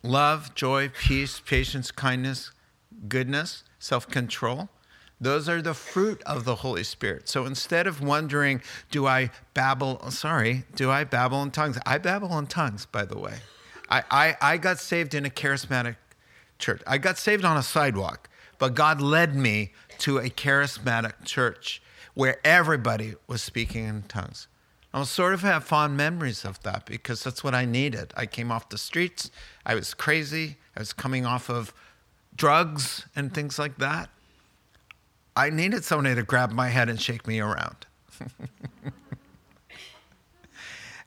love, 0.02 0.54
joy, 0.54 0.88
peace, 0.88 1.40
patience, 1.40 1.90
kindness, 1.90 2.52
goodness, 3.09 3.64
self 3.78 4.09
control? 4.09 4.68
Those 5.21 5.49
are 5.49 5.62
the 5.62 5.73
fruit 5.75 6.23
of 6.26 6.45
the 6.45 6.56
Holy 6.56 6.85
Spirit. 6.85 7.28
So 7.28 7.47
instead 7.47 7.87
of 7.87 8.02
wondering, 8.02 8.61
do 8.90 9.06
I 9.06 9.30
babble, 9.54 10.11
sorry, 10.11 10.64
do 10.75 10.90
I 10.90 11.04
babble 11.04 11.42
in 11.42 11.50
tongues? 11.50 11.78
I 11.87 11.99
babble 11.99 12.38
in 12.38 12.47
tongues, 12.47 12.85
by 12.85 13.06
the 13.06 13.18
way. 13.18 13.38
I, 13.88 14.02
I, 14.11 14.37
I 14.42 14.56
got 14.59 14.78
saved 14.78 15.14
in 15.14 15.25
a 15.25 15.30
charismatic 15.30 15.97
church. 16.59 16.83
I 16.87 16.99
got 16.99 17.16
saved 17.16 17.45
on 17.45 17.56
a 17.56 17.62
sidewalk, 17.62 18.28
but 18.59 18.75
God 18.75 19.00
led 19.00 19.35
me 19.35 19.73
to 19.98 20.18
a 20.18 20.30
charismatic 20.30 21.24
church 21.24 21.82
where 22.14 22.38
everybody 22.44 23.14
was 23.26 23.42
speaking 23.42 23.84
in 23.84 24.02
tongues. 24.02 24.48
I 24.94 25.02
sort 25.04 25.34
of 25.34 25.42
have 25.42 25.64
fond 25.64 25.96
memories 25.96 26.44
of 26.44 26.62
that 26.62 26.86
because 26.86 27.22
that's 27.22 27.44
what 27.44 27.54
I 27.54 27.66
needed. 27.66 28.14
I 28.16 28.24
came 28.24 28.50
off 28.50 28.70
the 28.70 28.78
streets. 28.78 29.30
I 29.66 29.74
was 29.74 29.92
crazy. 29.92 30.56
I 30.74 30.80
was 30.80 30.94
coming 30.94 31.26
off 31.26 31.50
of 31.50 31.74
drugs 32.34 33.06
and 33.14 33.34
things 33.34 33.58
like 33.58 33.76
that. 33.76 34.08
I 35.36 35.50
needed 35.50 35.84
somebody 35.84 36.14
to 36.14 36.22
grab 36.22 36.50
my 36.50 36.68
head 36.68 36.88
and 36.88 36.98
shake 36.98 37.26
me 37.26 37.40
around. 37.40 37.84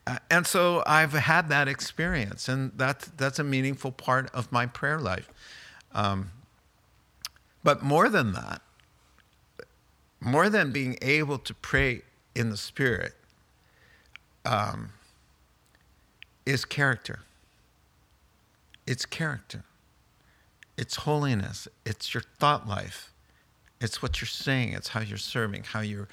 uh, 0.05 0.19
and 0.29 0.45
so 0.45 0.83
I've 0.85 1.13
had 1.13 1.49
that 1.49 1.67
experience, 1.67 2.47
and 2.47 2.71
that's, 2.75 3.07
that's 3.17 3.39
a 3.39 3.43
meaningful 3.43 3.91
part 3.91 4.29
of 4.35 4.51
my 4.51 4.67
prayer 4.67 4.99
life. 4.99 5.27
Um, 5.93 6.29
but 7.63 7.81
more 7.81 8.07
than 8.07 8.33
that, 8.33 8.61
more 10.21 10.49
than 10.49 10.71
being 10.71 10.97
able 11.01 11.37
to 11.39 11.53
pray 11.53 12.01
in 12.35 12.49
the 12.49 12.57
Spirit, 12.57 13.13
um, 14.45 14.91
is 16.45 16.65
character. 16.65 17.19
It's 18.87 19.05
character. 19.05 19.63
It's 20.77 20.97
holiness. 20.97 21.67
It's 21.85 22.13
your 22.13 22.23
thought 22.39 22.67
life. 22.67 23.11
It's 23.81 24.01
what 24.01 24.19
you're 24.19 24.27
saying, 24.27 24.73
it's 24.73 24.89
how 24.89 24.99
you're 24.99 25.17
serving, 25.17 25.63
how 25.63 25.79
you're 25.79 26.09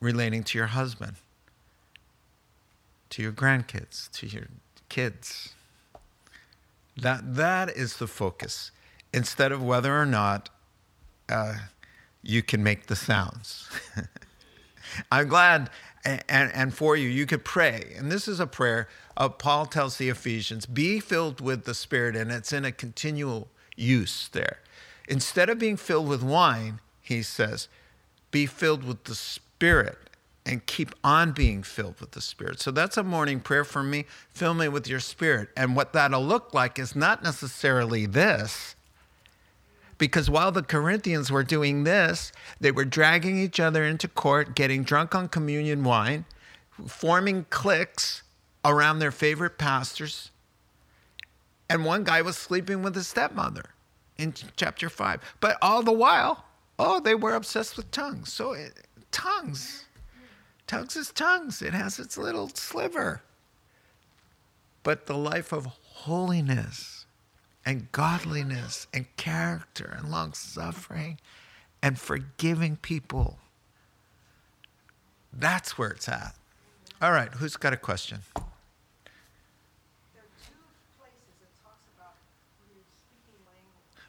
relating 0.00 0.42
to 0.44 0.58
your 0.58 0.66
husband, 0.68 1.16
to 3.10 3.22
your 3.22 3.32
grandkids, 3.32 4.10
to 4.12 4.26
your 4.26 4.48
kids. 4.88 5.54
That, 6.96 7.36
that 7.36 7.70
is 7.70 7.98
the 7.98 8.06
focus 8.06 8.72
instead 9.12 9.52
of 9.52 9.62
whether 9.62 10.00
or 10.00 10.06
not 10.06 10.48
uh, 11.28 11.54
you 12.26 12.42
can 12.42 12.62
make 12.62 12.86
the 12.86 12.96
sounds. 12.96 13.68
I'm 15.12 15.28
glad, 15.28 15.70
and, 16.04 16.22
and 16.28 16.74
for 16.74 16.96
you, 16.96 17.08
you 17.08 17.26
could 17.26 17.44
pray. 17.44 17.94
And 17.96 18.10
this 18.10 18.28
is 18.28 18.40
a 18.40 18.46
prayer. 18.46 18.88
Uh, 19.16 19.28
Paul 19.28 19.66
tells 19.66 19.96
the 19.96 20.08
Ephesians 20.08 20.66
be 20.66 21.00
filled 21.00 21.40
with 21.40 21.64
the 21.64 21.74
Spirit, 21.74 22.16
and 22.16 22.30
it's 22.30 22.52
in 22.52 22.64
a 22.64 22.72
continual 22.72 23.48
use 23.76 24.28
there. 24.28 24.58
Instead 25.08 25.48
of 25.48 25.58
being 25.58 25.76
filled 25.76 26.08
with 26.08 26.22
wine, 26.22 26.80
he 27.00 27.22
says, 27.22 27.68
be 28.30 28.46
filled 28.46 28.84
with 28.84 29.04
the 29.04 29.14
Spirit 29.14 29.98
and 30.44 30.64
keep 30.66 30.94
on 31.02 31.32
being 31.32 31.62
filled 31.62 32.00
with 32.00 32.12
the 32.12 32.20
Spirit. 32.20 32.60
So 32.60 32.70
that's 32.70 32.96
a 32.96 33.02
morning 33.02 33.40
prayer 33.40 33.64
for 33.64 33.82
me. 33.82 34.06
Fill 34.30 34.54
me 34.54 34.68
with 34.68 34.88
your 34.88 35.00
Spirit. 35.00 35.48
And 35.56 35.74
what 35.74 35.92
that'll 35.92 36.24
look 36.24 36.54
like 36.54 36.78
is 36.78 36.94
not 36.94 37.22
necessarily 37.22 38.06
this. 38.06 38.75
Because 39.98 40.28
while 40.28 40.52
the 40.52 40.62
Corinthians 40.62 41.30
were 41.30 41.42
doing 41.42 41.84
this, 41.84 42.32
they 42.60 42.70
were 42.70 42.84
dragging 42.84 43.38
each 43.38 43.58
other 43.58 43.84
into 43.84 44.08
court, 44.08 44.54
getting 44.54 44.82
drunk 44.82 45.14
on 45.14 45.28
communion 45.28 45.84
wine, 45.84 46.26
forming 46.86 47.46
cliques 47.48 48.22
around 48.64 48.98
their 48.98 49.12
favorite 49.12 49.56
pastors. 49.58 50.30
And 51.68 51.84
one 51.84 52.04
guy 52.04 52.22
was 52.22 52.36
sleeping 52.36 52.82
with 52.82 52.94
his 52.94 53.08
stepmother 53.08 53.70
in 54.18 54.34
chapter 54.56 54.88
5. 54.88 55.20
But 55.40 55.56
all 55.62 55.82
the 55.82 55.92
while, 55.92 56.46
Oh, 56.78 57.00
they 57.00 57.14
were 57.14 57.34
obsessed 57.34 57.76
with 57.76 57.90
tongues. 57.90 58.32
So 58.32 58.52
it, 58.52 58.86
tongues, 59.10 59.84
tongues 60.66 60.96
is 60.96 61.10
tongues. 61.10 61.62
It 61.62 61.72
has 61.72 61.98
its 61.98 62.18
little 62.18 62.48
sliver. 62.48 63.22
But 64.82 65.06
the 65.06 65.16
life 65.16 65.52
of 65.52 65.66
holiness 65.66 66.95
and 67.66 67.90
godliness 67.92 68.86
and 68.94 69.04
character 69.16 69.96
and 69.98 70.10
long 70.10 70.32
suffering 70.32 71.18
and 71.82 71.98
forgiving 71.98 72.76
people. 72.76 73.38
That's 75.32 75.76
where 75.76 75.90
it's 75.90 76.08
at. 76.08 76.34
All 77.02 77.12
right, 77.12 77.34
who's 77.34 77.56
got 77.56 77.74
a 77.74 77.76
question? 77.76 78.20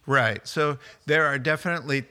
Right. 0.05 0.47
So 0.47 0.77
there 1.05 1.25
are 1.25 1.37
definitely 1.37 2.05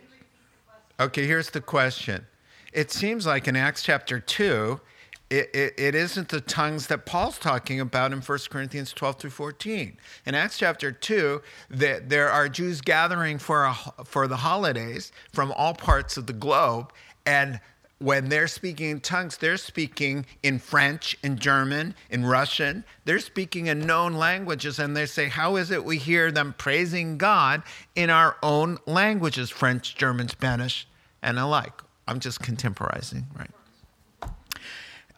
Okay, 0.99 1.27
here's 1.27 1.51
the 1.51 1.61
question. 1.61 2.27
It 2.73 2.91
seems 2.91 3.27
like 3.27 3.49
in 3.49 3.55
Acts 3.55 3.83
chapter 3.83 4.19
2, 4.19 4.81
it, 5.29 5.51
it, 5.55 5.75
it 5.77 5.95
isn't 5.95 6.29
the 6.29 6.41
tongues 6.41 6.87
that 6.87 7.05
Paul's 7.05 7.39
talking 7.39 7.81
about 7.81 8.13
in 8.13 8.21
1 8.21 8.39
Corinthians 8.49 8.93
12 8.93 9.17
through 9.17 9.31
14. 9.31 9.97
In 10.25 10.35
Acts 10.35 10.59
chapter 10.59 10.93
2, 10.93 11.43
the, 11.69 12.03
there 12.07 12.29
are 12.29 12.49
Jews 12.49 12.81
gathering 12.81 13.39
for, 13.39 13.65
a, 13.65 13.75
for 14.05 14.29
the 14.29 14.37
holidays 14.37 15.11
from 15.33 15.51
all 15.53 15.75
parts 15.75 16.17
of 16.17 16.27
the 16.27 16.33
globe, 16.33 16.93
and 17.25 17.61
when 17.99 18.29
they're 18.29 18.47
speaking 18.47 18.91
in 18.91 19.01
tongues, 19.01 19.39
they're 19.39 19.57
speaking 19.57 20.27
in 20.43 20.59
French, 20.59 21.17
in 21.23 21.39
German, 21.39 21.95
in 22.11 22.27
Russian. 22.27 22.85
They're 23.07 23.19
speaking 23.19 23.69
in 23.69 23.87
known 23.87 24.15
languages, 24.15 24.79
and 24.79 24.95
they 24.95 25.07
say, 25.07 25.29
How 25.29 25.57
is 25.57 25.71
it 25.71 25.83
we 25.83 25.97
hear 25.97 26.31
them 26.31 26.55
praising 26.59 27.17
God 27.17 27.63
in 27.95 28.11
our 28.11 28.37
own 28.43 28.79
languages, 28.87 29.49
French, 29.49 29.97
German, 29.97 30.29
Spanish, 30.29 30.87
and 31.23 31.39
alike? 31.39 31.83
I'm 32.07 32.21
just 32.21 32.41
contemporizing, 32.41 33.25
right? 33.37 33.51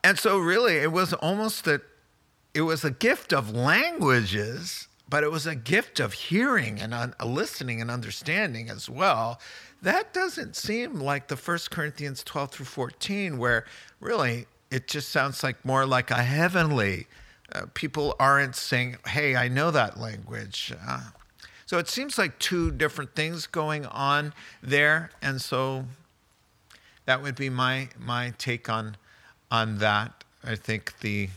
And 0.05 0.19
so, 0.19 0.39
really, 0.39 0.77
it 0.77 0.93
was 0.93 1.13
almost 1.15 1.65
that 1.65 1.83
it 2.55 2.63
was 2.63 2.85
a 2.85 2.91
gift 2.91 3.33
of 3.33 3.55
languages, 3.55 4.89
but 5.09 5.25
it 5.25 5.31
was 5.31 5.47
a 5.47 5.55
gift 5.55 6.01
of 6.01 6.13
hearing 6.13 6.81
and 6.81 6.95
un- 6.95 7.15
listening 7.25 7.81
and 7.81 7.91
understanding 7.91 8.71
as 8.71 8.89
well 8.89 9.41
that 9.83 10.13
doesn't 10.13 10.57
seem 10.57 10.95
like 10.95 11.29
the 11.29 11.37
First 11.37 11.71
Corinthians 11.71 12.25
12 12.25 12.51
through 12.51 12.67
14, 12.67 13.39
where 13.39 13.65
really 14.01 14.47
it 14.71 14.89
just 14.89 15.11
sounds 15.11 15.43
like 15.43 15.65
more 15.65 15.87
like 15.87 16.11
a 16.11 16.23
heavenly. 16.23 17.07
Uh, 17.53 17.67
people 17.75 18.15
aren't 18.19 18.57
saying, 18.57 18.97
hey, 19.07 19.37
I 19.37 19.49
know 19.49 19.71
that 19.71 19.99
language. 19.99 20.73
Uh, 20.87 21.11
so 21.65 21.79
it 21.79 21.89
seems 21.89 22.19
like 22.19 22.39
two 22.39 22.71
different 22.71 23.15
things 23.15 23.47
going 23.47 23.87
on 23.87 24.35
there. 24.63 25.11
And 25.23 25.41
so 25.41 25.85
that 27.07 27.23
would 27.23 27.37
be 27.37 27.49
my, 27.49 27.89
my 27.99 28.35
take 28.37 28.69
on, 28.69 28.97
on 29.51 29.79
that. 29.79 30.25
I 30.45 30.55
think 30.55 30.99
the, 31.01 31.29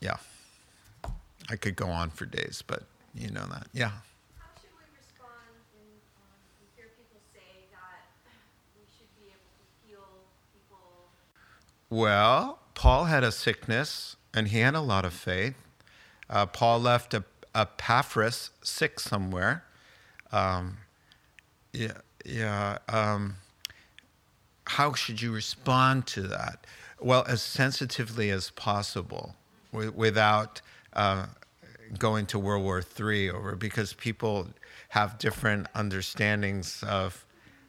yeah, 0.00 0.16
I 1.50 1.56
could 1.56 1.76
go 1.76 1.86
on 1.86 2.10
for 2.10 2.26
days, 2.26 2.62
but 2.66 2.84
you 3.14 3.30
know 3.30 3.46
that. 3.50 3.66
Yeah. 3.72 3.92
Well, 11.90 12.58
Paul 12.72 13.04
had 13.04 13.22
a 13.22 13.30
sickness 13.30 14.16
and 14.32 14.48
he 14.48 14.60
had 14.60 14.74
a 14.74 14.80
lot 14.80 15.04
of 15.04 15.12
faith. 15.12 15.56
Uh, 16.30 16.46
Paul 16.46 16.80
left 16.80 17.12
a, 17.12 17.22
Epaphras 17.54 18.48
sick 18.62 18.98
somewhere. 18.98 19.62
Um, 20.32 20.78
yeah, 21.74 21.98
yeah. 22.24 22.78
Um, 22.88 23.36
how 24.76 24.94
should 24.94 25.20
you 25.20 25.32
respond 25.32 26.06
to 26.06 26.22
that? 26.22 26.66
Well, 26.98 27.24
as 27.28 27.42
sensitively 27.42 28.30
as 28.30 28.50
possible, 28.50 29.36
without 29.72 30.62
uh, 30.94 31.26
going 31.98 32.24
to 32.26 32.38
World 32.38 32.62
War 32.62 32.82
III 32.98 33.30
over, 33.30 33.54
because 33.54 33.92
people 33.92 34.48
have 34.88 35.18
different 35.18 35.66
understandings 35.74 36.82
of, 36.84 37.26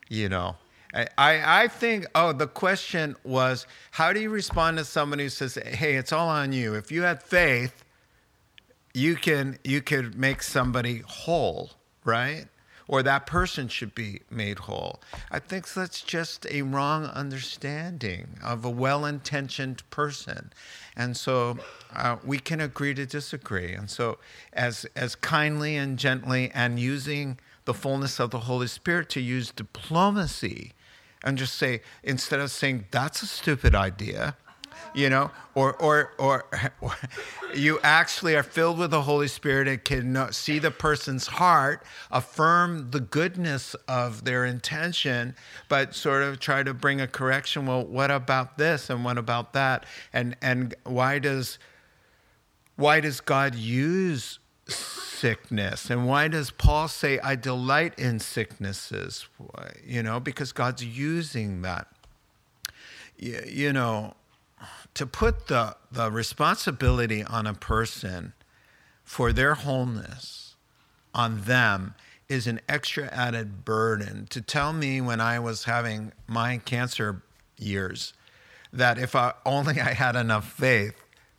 you 0.08 0.30
know, 0.30 0.56
I, 0.94 1.64
I 1.64 1.68
think, 1.68 2.06
oh, 2.16 2.32
the 2.32 2.48
question 2.48 3.16
was 3.24 3.68
how 3.92 4.14
do 4.14 4.22
you 4.22 4.30
respond 4.30 4.78
to 4.78 4.86
somebody 4.86 5.24
who 5.24 5.30
says, 5.30 5.56
hey, 5.56 5.96
it's 5.96 6.14
all 6.14 6.30
on 6.30 6.54
you? 6.54 6.76
If 6.76 6.90
you 6.92 7.02
had 7.02 7.22
faith, 7.22 7.84
you 8.94 9.16
can 9.16 9.58
you 9.64 9.82
could 9.82 10.16
make 10.16 10.44
somebody 10.44 11.00
whole, 11.06 11.72
right? 12.06 12.46
Or 12.88 13.02
that 13.04 13.26
person 13.26 13.68
should 13.68 13.96
be 13.96 14.22
made 14.30 14.60
whole. 14.60 15.02
I 15.32 15.40
think 15.40 15.74
that's 15.74 16.02
just 16.02 16.46
a 16.50 16.64
wrong 16.64 17.06
understanding 17.06 18.38
of 18.44 18.66
a 18.66 18.70
well 18.70 19.06
intentioned 19.06 19.90
person. 19.90 20.52
And 20.96 21.16
so 21.16 21.58
uh, 21.96 22.18
we 22.24 22.40
can 22.40 22.60
agree 22.60 22.94
to 22.94 23.06
disagree. 23.06 23.74
And 23.74 23.90
so, 23.90 24.18
as, 24.52 24.86
as 24.96 25.16
kindly 25.16 25.76
and 25.76 25.98
gently 25.98 26.52
and 26.54 26.80
using 26.80 27.40
the 27.66 27.74
fullness 27.74 28.20
of 28.20 28.32
the 28.32 28.40
Holy 28.40 28.68
Spirit 28.68 29.10
to 29.10 29.22
use 29.22 29.52
diplomacy 29.52 30.74
and 31.24 31.38
just 31.38 31.56
say 31.56 31.82
instead 32.04 32.40
of 32.40 32.52
saying 32.52 32.86
that's 32.92 33.22
a 33.22 33.28
stupid 33.28 33.74
idea 33.74 34.36
you 34.94 35.10
know 35.10 35.32
or 35.56 35.74
or 35.76 36.12
or, 36.18 36.46
or 36.82 36.96
you 37.56 37.80
actually 37.84 38.36
are 38.36 38.44
filled 38.44 38.78
with 38.78 38.92
the 38.92 39.02
holy 39.02 39.28
spirit 39.28 39.68
and 39.68 39.84
can 39.84 40.32
see 40.32 40.60
the 40.60 40.72
person's 40.72 41.28
heart 41.28 41.84
affirm 42.12 42.92
the 42.92 43.00
goodness 43.00 43.76
of 43.88 44.24
their 44.26 44.46
intention 44.46 45.36
but 45.70 45.94
sort 45.94 46.24
of 46.24 46.40
try 46.40 46.64
to 46.64 46.74
bring 46.74 47.02
a 47.02 47.08
correction 47.08 47.66
well 47.66 47.84
what 47.86 48.12
about 48.12 48.58
this 48.58 48.90
and 48.90 49.04
what 49.04 49.18
about 49.18 49.54
that 49.54 49.86
and 50.12 50.36
and 50.42 50.76
why 50.84 51.20
does 51.20 51.58
why 52.76 53.00
does 53.00 53.22
god 53.22 53.56
use 53.56 54.40
sickness. 55.24 55.90
And 55.90 56.06
why 56.06 56.28
does 56.28 56.52
Paul 56.52 56.90
say, 56.90 57.18
I 57.20 57.36
delight 57.36 57.98
in 57.98 58.20
sicknesses? 58.20 59.28
You 59.86 60.04
know, 60.04 60.20
because 60.20 60.52
God's 60.52 60.84
using 60.84 61.62
that. 61.62 61.88
You, 63.18 63.42
you 63.48 63.74
know, 63.74 64.16
to 64.94 65.06
put 65.06 65.48
the, 65.48 65.76
the 65.92 66.12
responsibility 66.12 67.24
on 67.24 67.48
a 67.48 67.54
person 67.54 68.34
for 69.04 69.34
their 69.34 69.56
wholeness 69.56 70.56
on 71.14 71.42
them 71.42 71.96
is 72.30 72.48
an 72.48 72.60
extra 72.68 73.06
added 73.08 73.66
burden. 73.66 74.28
To 74.30 74.42
tell 74.42 74.74
me 74.74 75.02
when 75.02 75.20
I 75.20 75.40
was 75.40 75.66
having 75.66 76.12
my 76.28 76.58
cancer 76.58 77.22
years 77.58 78.14
that 78.72 78.98
if 78.98 79.16
I 79.16 79.34
only 79.46 79.80
I 79.80 79.94
had 79.94 80.16
enough 80.16 80.52
faith, 80.52 80.96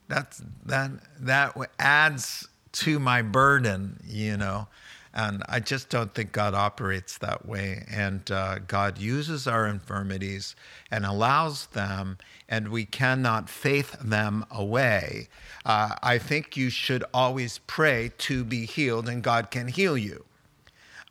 that's 0.08 0.42
that 0.66 0.90
that 1.20 1.56
adds 1.78 2.46
to 2.72 2.98
my 2.98 3.22
burden, 3.22 4.00
you 4.06 4.36
know. 4.36 4.68
And 5.16 5.44
I 5.48 5.60
just 5.60 5.90
don't 5.90 6.12
think 6.12 6.32
God 6.32 6.54
operates 6.54 7.18
that 7.18 7.46
way. 7.46 7.84
And 7.88 8.28
uh, 8.32 8.58
God 8.58 8.98
uses 8.98 9.46
our 9.46 9.64
infirmities 9.64 10.56
and 10.90 11.06
allows 11.06 11.66
them, 11.66 12.18
and 12.48 12.68
we 12.68 12.84
cannot 12.84 13.48
faith 13.48 13.96
them 14.00 14.44
away. 14.50 15.28
Uh, 15.64 15.94
I 16.02 16.18
think 16.18 16.56
you 16.56 16.68
should 16.68 17.04
always 17.14 17.58
pray 17.58 18.10
to 18.18 18.42
be 18.42 18.66
healed, 18.66 19.08
and 19.08 19.22
God 19.22 19.52
can 19.52 19.68
heal 19.68 19.96
you. 19.96 20.24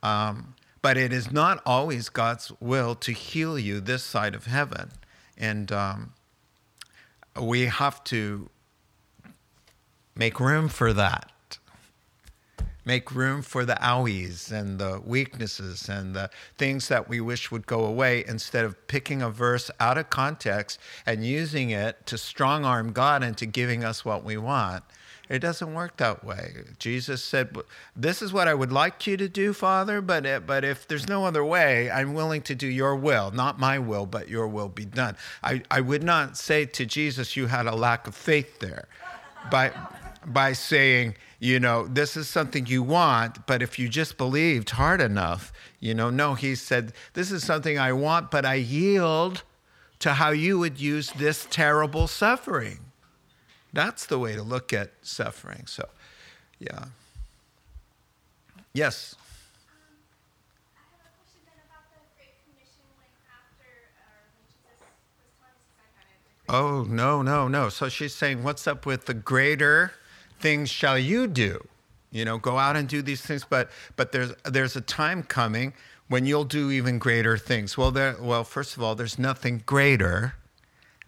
Um, 0.02 0.54
but 0.82 0.98
it 0.98 1.10
is 1.10 1.32
not 1.32 1.62
always 1.64 2.10
God's 2.10 2.52
will 2.60 2.94
to 2.96 3.12
heal 3.12 3.58
you 3.58 3.80
this 3.80 4.02
side 4.02 4.34
of 4.34 4.44
heaven. 4.44 4.90
And 5.38 5.72
um, 5.72 6.12
we 7.40 7.66
have 7.66 8.04
to 8.04 8.50
make 10.14 10.38
room 10.38 10.68
for 10.68 10.92
that 10.92 11.30
make 12.84 13.14
room 13.14 13.42
for 13.42 13.64
the 13.64 13.74
owies 13.74 14.52
and 14.52 14.78
the 14.78 15.00
weaknesses 15.04 15.88
and 15.88 16.14
the 16.14 16.30
things 16.58 16.88
that 16.88 17.08
we 17.08 17.20
wish 17.20 17.50
would 17.50 17.66
go 17.66 17.84
away 17.84 18.24
instead 18.26 18.64
of 18.64 18.86
picking 18.86 19.22
a 19.22 19.30
verse 19.30 19.70
out 19.80 19.98
of 19.98 20.10
context 20.10 20.78
and 21.06 21.24
using 21.24 21.70
it 21.70 22.06
to 22.06 22.18
strong 22.18 22.64
arm 22.64 22.92
God 22.92 23.22
into 23.22 23.46
giving 23.46 23.84
us 23.84 24.04
what 24.04 24.24
we 24.24 24.36
want. 24.36 24.84
It 25.28 25.38
doesn't 25.38 25.72
work 25.72 25.96
that 25.96 26.22
way. 26.22 26.64
Jesus 26.78 27.24
said, 27.24 27.56
"This 27.96 28.20
is 28.20 28.30
what 28.30 28.46
I 28.46 28.52
would 28.52 28.70
like 28.70 29.06
you 29.06 29.16
to 29.16 29.26
do, 29.26 29.54
Father, 29.54 30.02
but 30.02 30.26
it, 30.26 30.46
but 30.46 30.64
if 30.64 30.86
there's 30.86 31.08
no 31.08 31.24
other 31.24 31.42
way, 31.42 31.90
I'm 31.90 32.12
willing 32.12 32.42
to 32.42 32.54
do 32.54 32.66
your 32.66 32.94
will, 32.94 33.30
not 33.30 33.58
my 33.58 33.78
will, 33.78 34.04
but 34.04 34.28
your 34.28 34.46
will 34.46 34.68
be 34.68 34.84
done." 34.84 35.16
I, 35.42 35.62
I 35.70 35.80
would 35.80 36.02
not 36.02 36.36
say 36.36 36.66
to 36.66 36.84
Jesus, 36.84 37.36
"You 37.36 37.46
had 37.46 37.66
a 37.66 37.74
lack 37.74 38.06
of 38.06 38.14
faith 38.14 38.58
there," 38.58 38.86
by 39.50 39.72
by 40.26 40.52
saying, 40.52 41.14
you 41.44 41.60
know, 41.60 41.86
this 41.86 42.16
is 42.16 42.26
something 42.26 42.64
you 42.64 42.82
want, 42.82 43.46
but 43.46 43.60
if 43.60 43.78
you 43.78 43.86
just 43.86 44.16
believed 44.16 44.70
hard 44.70 45.02
enough, 45.02 45.52
you 45.78 45.92
know, 45.92 46.08
no, 46.08 46.32
he 46.32 46.54
said, 46.54 46.94
this 47.12 47.30
is 47.30 47.44
something 47.44 47.78
I 47.78 47.92
want, 47.92 48.30
but 48.30 48.46
I 48.46 48.54
yield 48.54 49.42
to 49.98 50.14
how 50.14 50.30
you 50.30 50.58
would 50.58 50.80
use 50.80 51.10
this 51.10 51.46
terrible 51.50 52.06
suffering. 52.06 52.78
That's 53.74 54.06
the 54.06 54.18
way 54.18 54.34
to 54.34 54.42
look 54.42 54.72
at 54.72 54.92
suffering. 55.02 55.64
So, 55.66 55.86
yeah. 56.58 56.86
Yes. 58.72 59.14
Oh, 66.48 66.86
no, 66.88 67.20
no, 67.20 67.48
no. 67.48 67.68
So 67.68 67.90
she's 67.90 68.14
saying, 68.14 68.42
what's 68.42 68.66
up 68.66 68.86
with 68.86 69.04
the 69.04 69.12
greater 69.12 69.92
things 70.44 70.68
shall 70.68 70.98
you 70.98 71.26
do? 71.26 71.66
You 72.10 72.26
know, 72.26 72.36
go 72.36 72.58
out 72.58 72.76
and 72.76 72.86
do 72.86 73.00
these 73.00 73.22
things, 73.22 73.46
but 73.48 73.70
but 73.96 74.12
there's 74.12 74.32
there's 74.44 74.76
a 74.76 74.82
time 74.82 75.22
coming 75.22 75.72
when 76.08 76.26
you'll 76.26 76.44
do 76.44 76.70
even 76.70 76.98
greater 76.98 77.38
things. 77.38 77.78
Well, 77.78 77.90
there 77.90 78.14
well, 78.20 78.44
first 78.44 78.76
of 78.76 78.82
all, 78.82 78.94
there's 78.94 79.18
nothing 79.18 79.62
greater 79.64 80.34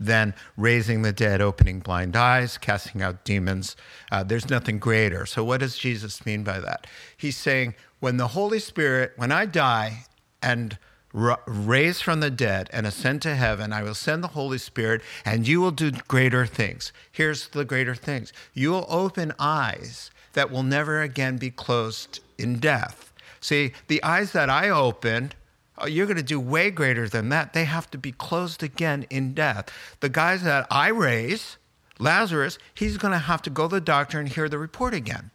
than 0.01 0.35
raising 0.57 1.03
the 1.03 1.12
dead, 1.12 1.42
opening 1.42 1.81
blind 1.81 2.16
eyes, 2.16 2.57
casting 2.57 3.03
out 3.03 3.25
demons. 3.25 3.77
Uh, 4.11 4.22
there's 4.22 4.49
nothing 4.49 4.79
greater. 4.79 5.27
So, 5.27 5.44
what 5.44 5.61
does 5.61 5.77
Jesus 5.77 6.25
mean 6.25 6.42
by 6.42 6.59
that? 6.61 6.87
He's 7.14 7.37
saying, 7.37 7.75
when 8.01 8.16
the 8.16 8.29
Holy 8.29 8.59
Spirit, 8.59 9.12
when 9.16 9.33
I 9.33 9.44
die 9.44 10.07
and 10.42 10.79
ra- 11.12 11.38
raise 11.47 12.01
from 12.01 12.21
the 12.21 12.31
dead, 12.31 12.69
and 12.73 12.87
ascend 12.87 13.23
to 13.23 13.35
heaven. 13.35 13.73
I 13.73 13.83
will 13.83 13.95
send 13.95 14.23
the 14.23 14.29
Holy 14.29 14.59
Spirit, 14.59 15.03
and 15.25 15.47
you 15.47 15.61
will 15.61 15.71
do 15.71 15.90
greater 15.90 16.47
things. 16.47 16.92
Here's 17.11 17.49
the 17.49 17.64
greater 17.64 17.95
things 17.95 18.33
you 18.55 18.71
will 18.71 18.87
open 18.88 19.33
eyes 19.38 20.11
that 20.35 20.51
will 20.51 20.62
never 20.62 21.01
again 21.01 21.38
be 21.38 21.51
closed 21.51 22.21
in 22.38 22.59
death. 22.59 23.12
See, 23.40 23.73
the 23.88 24.03
eyes 24.03 24.33
that 24.33 24.51
I 24.51 24.69
opened, 24.69 25.35
oh, 25.79 25.87
you're 25.87 26.07
going 26.07 26.16
to 26.16 26.23
do 26.23 26.40
way 26.40 26.71
greater 26.71 27.09
than 27.09 27.29
that. 27.31 27.53
They 27.53 27.64
have 27.64 27.90
to 27.92 27.99
be 27.99 28.12
closed 28.12 28.62
again 28.62 29.07
in 29.09 29.35
death. 29.35 29.71
The 30.01 30.09
guys 30.09 30.42
that 30.42 30.66
I 30.71 30.88
raise, 30.88 31.57
Lazarus, 31.99 32.59
he's 32.75 32.99
going 32.99 33.12
to 33.12 33.19
have 33.19 33.42
to 33.42 33.51
go 33.51 33.69
to 33.69 33.77
the 33.77 33.81
doctor 33.81 34.19
and 34.19 34.29
hear 34.29 34.49
the 34.49 34.59
report 34.59 34.95
again. 34.95 35.31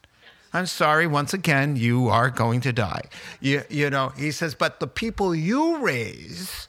I'm 0.54 0.66
sorry, 0.66 1.08
once 1.08 1.34
again, 1.34 1.76
you 1.76 2.10
are 2.10 2.30
going 2.30 2.62
to 2.62 2.74
die. 2.74 3.04
You, 3.40 3.64
you 3.70 3.90
know, 3.90 4.10
he 4.10 4.32
says, 4.32 4.54
but 4.54 4.80
the 4.80 4.88
people 4.88 5.34
you 5.34 5.78
raise 5.78 6.68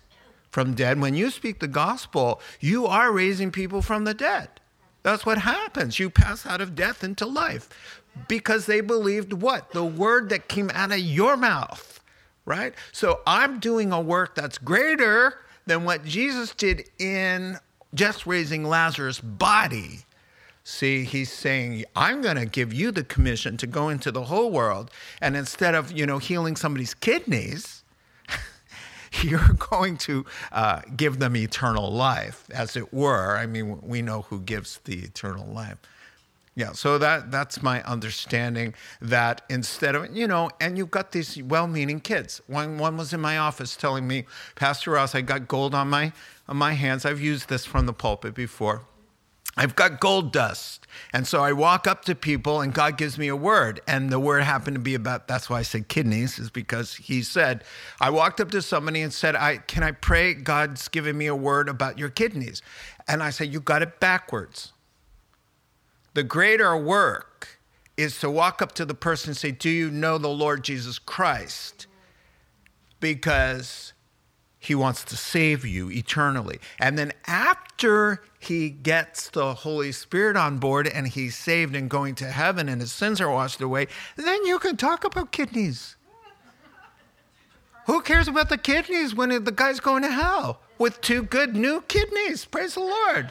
from 0.50 0.74
dead, 0.74 1.00
when 1.00 1.14
you 1.14 1.30
speak 1.30 1.58
the 1.58 1.68
gospel, 1.68 2.40
you 2.60 2.86
are 2.86 3.10
raising 3.10 3.50
people 3.50 3.82
from 3.82 4.04
the 4.04 4.14
dead. 4.14 4.48
That's 5.02 5.26
what 5.26 5.38
happens. 5.38 5.98
You 5.98 6.10
pass 6.10 6.46
out 6.46 6.60
of 6.60 6.76
death 6.76 7.02
into 7.02 7.26
life 7.26 7.68
because 8.28 8.66
they 8.66 8.80
believed 8.80 9.32
what? 9.32 9.72
The 9.72 9.84
word 9.84 10.28
that 10.28 10.48
came 10.48 10.70
out 10.74 10.92
of 10.92 10.98
your 10.98 11.36
mouth, 11.36 12.00
right? 12.44 12.74
So 12.92 13.20
I'm 13.26 13.58
doing 13.58 13.92
a 13.92 14.00
work 14.00 14.34
that's 14.34 14.58
greater 14.58 15.38
than 15.66 15.84
what 15.84 16.04
Jesus 16.04 16.54
did 16.54 16.88
in 16.98 17.58
just 17.94 18.26
raising 18.26 18.64
Lazarus' 18.64 19.18
body. 19.20 20.00
See, 20.64 21.04
he's 21.04 21.32
saying, 21.32 21.84
I'm 21.96 22.22
going 22.22 22.36
to 22.36 22.46
give 22.46 22.72
you 22.72 22.92
the 22.92 23.02
commission 23.02 23.56
to 23.56 23.66
go 23.66 23.88
into 23.88 24.12
the 24.12 24.24
whole 24.24 24.50
world. 24.50 24.90
And 25.20 25.36
instead 25.36 25.74
of, 25.74 25.90
you 25.90 26.06
know, 26.06 26.18
healing 26.18 26.54
somebody's 26.54 26.94
kidneys, 26.94 27.82
you're 29.22 29.54
going 29.58 29.96
to 29.98 30.24
uh, 30.52 30.82
give 30.96 31.18
them 31.18 31.36
eternal 31.36 31.90
life, 31.90 32.44
as 32.54 32.76
it 32.76 32.94
were. 32.94 33.36
I 33.36 33.46
mean, 33.46 33.80
we 33.82 34.02
know 34.02 34.22
who 34.22 34.40
gives 34.40 34.78
the 34.84 35.00
eternal 35.00 35.46
life. 35.46 35.78
Yeah, 36.54 36.72
so 36.72 36.98
that 36.98 37.30
that's 37.30 37.62
my 37.62 37.82
understanding 37.84 38.74
that 39.00 39.40
instead 39.48 39.94
of 39.94 40.14
you 40.14 40.26
know, 40.26 40.50
and 40.60 40.76
you've 40.76 40.90
got 40.90 41.12
these 41.12 41.42
well-meaning 41.42 42.00
kids. 42.00 42.42
One 42.46 42.76
one 42.76 42.98
was 42.98 43.14
in 43.14 43.22
my 43.22 43.38
office 43.38 43.74
telling 43.74 44.06
me, 44.06 44.26
Pastor 44.54 44.90
Ross, 44.90 45.14
I 45.14 45.22
got 45.22 45.48
gold 45.48 45.74
on 45.74 45.88
my 45.88 46.12
on 46.46 46.58
my 46.58 46.74
hands. 46.74 47.06
I've 47.06 47.22
used 47.22 47.48
this 47.48 47.64
from 47.64 47.86
the 47.86 47.94
pulpit 47.94 48.34
before. 48.34 48.82
I've 49.56 49.76
got 49.76 50.00
gold 50.00 50.32
dust. 50.32 50.86
And 51.12 51.26
so 51.26 51.42
I 51.42 51.52
walk 51.52 51.86
up 51.86 52.04
to 52.06 52.14
people 52.14 52.60
and 52.60 52.72
God 52.72 52.96
gives 52.96 53.18
me 53.18 53.28
a 53.28 53.36
word. 53.36 53.80
And 53.86 54.10
the 54.10 54.18
word 54.18 54.42
happened 54.42 54.76
to 54.76 54.80
be 54.80 54.94
about 54.94 55.28
that's 55.28 55.50
why 55.50 55.58
I 55.58 55.62
said 55.62 55.88
kidneys, 55.88 56.38
is 56.38 56.50
because 56.50 56.94
he 56.94 57.22
said, 57.22 57.64
I 58.00 58.10
walked 58.10 58.40
up 58.40 58.50
to 58.52 58.62
somebody 58.62 59.02
and 59.02 59.12
said, 59.12 59.36
I 59.36 59.58
can 59.58 59.82
I 59.82 59.92
pray 59.92 60.34
God's 60.34 60.88
given 60.88 61.18
me 61.18 61.26
a 61.26 61.36
word 61.36 61.68
about 61.68 61.98
your 61.98 62.08
kidneys? 62.08 62.62
And 63.06 63.22
I 63.22 63.30
said, 63.30 63.52
You 63.52 63.60
got 63.60 63.82
it 63.82 64.00
backwards. 64.00 64.72
The 66.14 66.22
greater 66.22 66.76
work 66.76 67.58
is 67.96 68.18
to 68.20 68.30
walk 68.30 68.62
up 68.62 68.72
to 68.72 68.84
the 68.84 68.94
person 68.94 69.30
and 69.30 69.36
say, 69.36 69.50
Do 69.50 69.68
you 69.68 69.90
know 69.90 70.16
the 70.16 70.28
Lord 70.28 70.64
Jesus 70.64 70.98
Christ? 70.98 71.86
Because 73.00 73.92
he 74.58 74.74
wants 74.74 75.04
to 75.04 75.16
save 75.16 75.66
you 75.66 75.90
eternally. 75.90 76.60
And 76.78 76.96
then 76.96 77.12
after 77.26 78.22
he 78.44 78.70
gets 78.70 79.30
the 79.30 79.54
Holy 79.54 79.92
Spirit 79.92 80.36
on 80.36 80.58
board 80.58 80.86
and 80.86 81.06
he's 81.08 81.36
saved 81.36 81.74
and 81.76 81.88
going 81.88 82.14
to 82.16 82.26
heaven 82.26 82.68
and 82.68 82.80
his 82.80 82.92
sins 82.92 83.20
are 83.20 83.30
washed 83.30 83.60
away, 83.60 83.88
then 84.16 84.44
you 84.44 84.58
can 84.58 84.76
talk 84.76 85.04
about 85.04 85.32
kidneys. 85.32 85.96
Who 87.86 88.00
cares 88.00 88.28
about 88.28 88.48
the 88.48 88.58
kidneys 88.58 89.14
when 89.14 89.30
the 89.44 89.52
guy's 89.52 89.80
going 89.80 90.02
to 90.02 90.10
hell 90.10 90.60
with 90.78 91.00
two 91.00 91.22
good 91.22 91.56
new 91.56 91.82
kidneys? 91.88 92.44
Praise 92.44 92.74
the 92.74 92.80
Lord. 92.80 93.30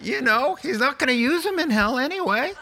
You 0.00 0.20
know, 0.20 0.56
he's 0.56 0.78
not 0.78 0.98
going 0.98 1.08
to 1.08 1.14
use 1.14 1.44
them 1.44 1.58
in 1.58 1.70
hell 1.70 1.98
anyway. 1.98 2.52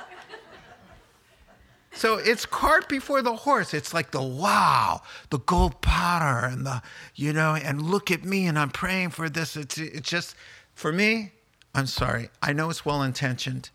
So 1.94 2.16
it's 2.16 2.44
cart 2.44 2.88
before 2.88 3.22
the 3.22 3.34
horse. 3.34 3.72
It's 3.72 3.94
like 3.94 4.10
the 4.10 4.22
wow, 4.22 5.02
the 5.30 5.38
gold 5.38 5.80
powder, 5.80 6.46
and 6.46 6.66
the 6.66 6.82
you 7.14 7.32
know, 7.32 7.54
and 7.54 7.82
look 7.82 8.10
at 8.10 8.24
me, 8.24 8.46
and 8.46 8.58
I'm 8.58 8.70
praying 8.70 9.10
for 9.10 9.28
this. 9.28 9.56
It's 9.56 9.78
it's 9.78 10.08
just 10.08 10.34
for 10.74 10.92
me. 10.92 11.32
I'm 11.74 11.86
sorry. 11.86 12.30
I 12.40 12.52
know 12.52 12.70
it's 12.70 12.86
well 12.86 13.02
intentioned, 13.02 13.70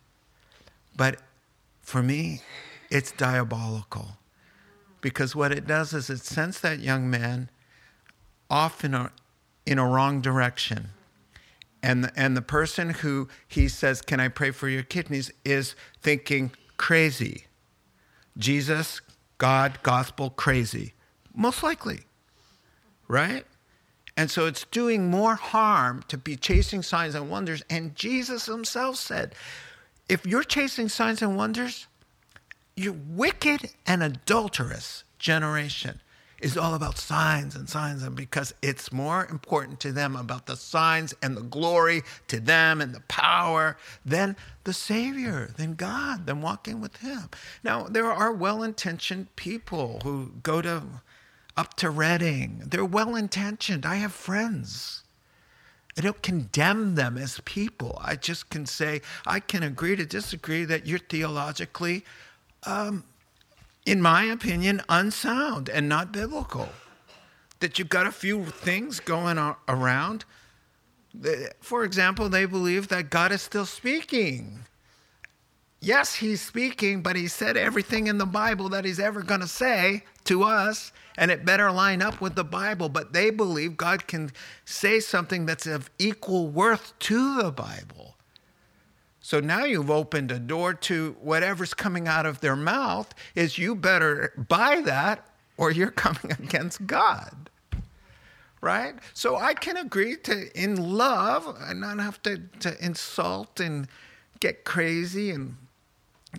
but 0.95 1.19
for 1.81 2.01
me, 2.01 2.41
it's 2.89 3.12
diabolical 3.12 4.17
because 5.01 5.35
what 5.35 5.51
it 5.51 5.67
does 5.67 5.93
is 5.93 6.09
it 6.09 6.19
sends 6.19 6.62
that 6.62 6.79
young 6.79 7.09
man 7.09 7.49
off 8.49 8.83
in 8.83 8.93
a 8.93 9.12
in 9.65 9.77
a 9.77 9.85
wrong 9.88 10.21
direction. 10.21 10.89
And 11.81 12.03
the, 12.03 12.12
and 12.19 12.35
the 12.35 12.41
person 12.41 12.89
who 12.89 13.27
he 13.47 13.67
says, 13.67 14.01
"Can 14.01 14.19
I 14.19 14.27
pray 14.27 14.51
for 14.51 14.67
your 14.67 14.83
kidneys?" 14.83 15.31
is 15.45 15.75
thinking 16.01 16.51
crazy 16.77 17.45
Jesus, 18.39 19.01
God, 19.38 19.79
gospel, 19.83 20.29
crazy. 20.29 20.93
Most 21.35 21.62
likely, 21.62 22.01
right? 23.07 23.45
And 24.19 24.29
so 24.29 24.47
it's 24.47 24.65
doing 24.65 25.10
more 25.10 25.36
harm 25.36 26.03
to 26.10 26.17
be 26.17 26.36
chasing 26.36 26.82
signs 26.82 27.15
and 27.15 27.29
wonders. 27.29 27.63
And 27.69 27.95
Jesus 27.95 28.47
himself 28.47 28.97
said, 28.97 29.34
if 30.10 30.25
you're 30.25 30.43
chasing 30.43 30.89
signs 30.89 31.21
and 31.21 31.38
wonders, 31.38 31.88
you 32.75 32.99
wicked 33.08 33.69
and 33.88 34.03
adulterous 34.03 35.05
generation 35.19 36.01
is 36.41 36.58
all 36.58 36.73
about 36.73 36.97
signs 36.97 37.55
and 37.55 37.69
signs 37.69 38.03
and 38.03 38.13
because 38.13 38.53
it's 38.62 38.91
more 38.91 39.25
important 39.27 39.79
to 39.79 39.93
them 39.93 40.17
about 40.17 40.47
the 40.47 40.58
signs 40.58 41.13
and 41.21 41.38
the 41.38 41.41
glory 41.41 42.01
to 42.27 42.41
them 42.41 42.82
and 42.82 42.93
the 42.93 43.01
power 43.01 43.77
than 44.05 44.36
the 44.65 44.73
savior 44.73 45.53
than 45.58 45.75
god 45.75 46.25
than 46.25 46.41
walking 46.41 46.79
with 46.79 46.95
him 46.97 47.29
now 47.62 47.84
there 47.84 48.10
are 48.10 48.32
well-intentioned 48.32 49.34
people 49.36 49.99
who 50.05 50.32
go 50.41 50.62
to 50.62 50.82
up 51.57 51.75
to 51.75 51.89
Redding 51.89 52.63
they're 52.65 52.85
well-intentioned 52.85 53.85
i 53.85 53.95
have 53.95 54.13
friends 54.13 55.03
I 55.97 56.01
don't 56.01 56.21
condemn 56.21 56.95
them 56.95 57.17
as 57.17 57.41
people. 57.43 57.99
I 58.01 58.15
just 58.15 58.49
can 58.49 58.65
say, 58.65 59.01
I 59.25 59.41
can 59.41 59.63
agree 59.63 59.97
to 59.97 60.05
disagree 60.05 60.63
that 60.63 60.88
you're 60.88 60.97
theologically 60.97 62.05
um, 62.63 63.03
in 63.85 64.01
my 64.01 64.23
opinion, 64.23 64.81
unsound 64.89 65.69
and 65.69 65.89
not 65.89 66.12
biblical. 66.12 66.69
That 67.59 67.79
you've 67.79 67.89
got 67.89 68.05
a 68.05 68.12
few 68.12 68.45
things 68.45 68.99
going 68.99 69.38
around. 69.67 70.25
For 71.59 71.83
example, 71.83 72.29
they 72.29 72.45
believe 72.45 72.88
that 72.89 73.09
God 73.09 73.31
is 73.31 73.41
still 73.41 73.65
speaking. 73.65 74.59
Yes, 75.81 76.15
he's 76.15 76.41
speaking, 76.41 77.01
but 77.01 77.15
he 77.15 77.27
said 77.27 77.55
everything 77.55 78.07
in 78.07 78.17
the 78.17 78.25
Bible 78.25 78.67
that 78.69 78.83
he's 78.83 78.99
ever 78.99 79.21
going 79.21 79.39
to 79.39 79.47
say 79.47 80.03
to 80.25 80.43
us, 80.43 80.91
and 81.17 81.31
it 81.31 81.45
better 81.45 81.71
line 81.71 82.01
up 82.01 82.19
with 82.19 82.35
the 82.35 82.43
Bible. 82.43 82.89
But 82.89 83.13
they 83.13 83.29
believe 83.29 83.77
God 83.77 84.05
can 84.05 84.31
say 84.65 84.99
something 84.99 85.45
that's 85.45 85.65
of 85.65 85.89
equal 85.97 86.47
worth 86.49 86.97
to 86.99 87.41
the 87.41 87.51
Bible. 87.51 88.15
So 89.21 89.39
now 89.39 89.63
you've 89.63 89.91
opened 89.91 90.31
a 90.31 90.39
door 90.39 90.73
to 90.73 91.15
whatever's 91.21 91.73
coming 91.73 92.07
out 92.07 92.25
of 92.25 92.41
their 92.41 92.55
mouth 92.55 93.13
is 93.35 93.57
you 93.57 93.75
better 93.75 94.33
buy 94.49 94.81
that 94.81 95.27
or 95.55 95.71
you're 95.71 95.91
coming 96.05 96.31
against 96.31 96.87
God. 96.87 97.49
Right? 98.61 98.95
So 99.13 99.37
I 99.37 99.53
can 99.53 99.77
agree 99.77 100.17
to 100.17 100.49
in 100.59 100.75
love 100.75 101.55
and 101.61 101.79
not 101.79 101.99
have 101.99 102.21
to, 102.23 102.39
to 102.59 102.83
insult 102.83 103.61
and 103.61 103.87
get 104.41 104.65
crazy 104.65 105.31
and 105.31 105.55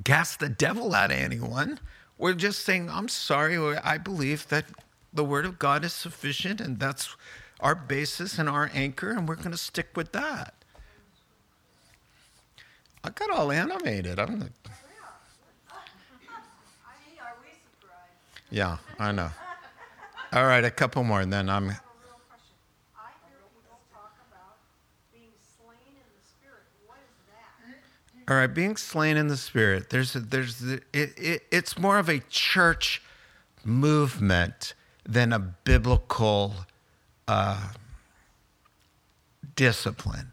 gas 0.05 0.37
the 0.37 0.49
devil 0.49 0.95
out 0.95 1.11
of 1.11 1.17
anyone. 1.17 1.79
We're 2.19 2.35
just 2.35 2.65
saying, 2.65 2.91
I'm 2.91 3.09
sorry, 3.09 3.57
I 3.79 3.99
believe 3.99 4.49
that 4.49 4.67
the 5.13 5.25
word 5.25 5.45
of 5.45 5.59
God 5.59 5.85
is 5.85 5.93
sufficient 5.93 6.61
and 6.61 6.79
that's 6.79 7.17
our 7.61 7.75
basis 7.75 8.39
and 8.39 8.49
our 8.49 8.71
anchor, 8.73 9.11
and 9.11 9.29
we're 9.29 9.37
going 9.37 9.51
to 9.51 9.57
stick 9.57 9.89
with 9.95 10.13
that. 10.13 10.55
I 13.03 13.11
got 13.11 13.31
all 13.31 13.51
animated. 13.51 14.19
I'm 14.19 14.41
like, 14.41 14.53
yeah, 18.51 18.79
I 18.99 19.13
know. 19.13 19.31
All 20.33 20.47
right, 20.47 20.65
a 20.65 20.71
couple 20.71 21.03
more, 21.03 21.21
and 21.21 21.33
then 21.33 21.49
I'm. 21.49 21.73
All 28.31 28.37
right, 28.37 28.47
being 28.47 28.77
slain 28.77 29.17
in 29.17 29.27
the 29.27 29.37
spirit. 29.37 29.91
There's 29.91 30.15
a, 30.15 30.21
there's 30.21 30.63
a, 30.63 30.75
it, 30.93 31.19
it, 31.19 31.43
it's 31.51 31.77
more 31.77 31.99
of 31.99 32.09
a 32.09 32.21
church 32.31 33.03
movement 33.65 34.75
than 35.05 35.33
a 35.33 35.41
biblical 35.41 36.55
uh, 37.27 37.71
discipline 39.57 40.31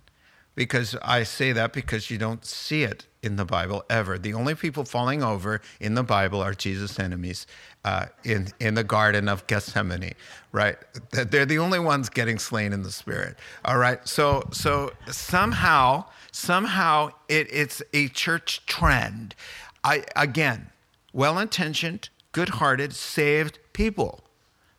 because 0.54 0.96
I 1.02 1.24
say 1.24 1.52
that 1.54 1.74
because 1.74 2.12
you 2.12 2.20
don't 2.20 2.46
see 2.46 2.84
it 2.84 3.07
in 3.28 3.36
the 3.36 3.46
Bible 3.46 3.86
ever. 3.90 4.18
The 4.18 4.34
only 4.34 4.56
people 4.56 4.84
falling 4.84 5.22
over 5.22 5.62
in 5.80 5.94
the 5.94 6.02
Bible 6.02 6.42
are 6.42 6.54
Jesus' 6.54 6.98
enemies 7.00 7.46
uh, 7.86 8.08
in 8.24 8.48
in 8.60 8.74
the 8.74 8.84
Garden 8.84 9.30
of 9.30 9.46
Gethsemane, 9.46 10.14
right? 10.52 10.78
They're 11.12 11.46
the 11.46 11.60
only 11.60 11.78
ones 11.78 12.10
getting 12.10 12.40
slain 12.40 12.74
in 12.74 12.82
the 12.82 12.92
Spirit. 12.92 13.38
All 13.64 13.78
right, 13.78 14.06
so 14.08 14.48
so 14.52 14.92
somehow 15.12 16.06
somehow 16.32 17.10
it, 17.28 17.48
it's 17.52 17.84
a 17.94 18.08
church 18.08 18.66
trend. 18.66 19.36
I 19.84 20.06
again, 20.16 20.72
well 21.14 21.38
intentioned, 21.38 22.10
good 22.32 22.50
hearted, 22.50 22.94
saved 22.94 23.60
people, 23.74 24.24